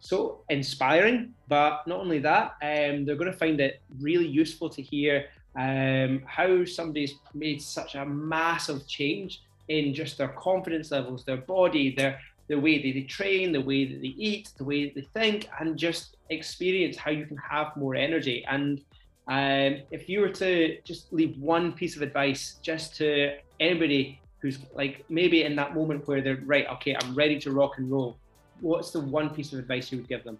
[0.00, 1.34] so inspiring.
[1.48, 6.22] But not only that, um, they're going to find it really useful to hear um,
[6.26, 12.20] how somebody's made such a massive change in just their confidence levels, their body, their
[12.48, 15.48] the way that they train, the way that they eat, the way that they think,
[15.60, 18.44] and just experience how you can have more energy.
[18.50, 18.82] And
[19.30, 24.58] um, if you were to just leave one piece of advice just to anybody who's
[24.74, 28.16] like maybe in that moment where they're right, okay, I'm ready to rock and roll,
[28.60, 30.36] what's the one piece of advice you would give them?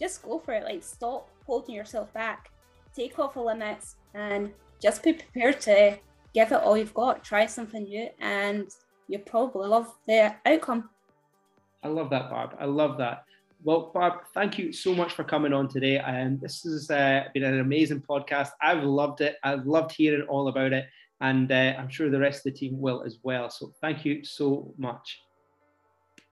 [0.00, 0.64] Just go for it.
[0.64, 2.50] Like, stop holding yourself back,
[2.96, 4.50] take off the limits, and
[4.80, 5.98] just be prepared to
[6.32, 8.70] give it all you've got, try something new, and
[9.06, 10.88] you'll probably love the outcome.
[11.82, 12.56] I love that, Barb.
[12.58, 13.24] I love that.
[13.62, 15.98] Well, Barb, thank you so much for coming on today.
[15.98, 18.50] And this has uh, been an amazing podcast.
[18.62, 19.36] I've loved it.
[19.42, 20.86] I've loved hearing all about it.
[21.20, 23.50] And uh, I'm sure the rest of the team will as well.
[23.50, 25.20] So thank you so much.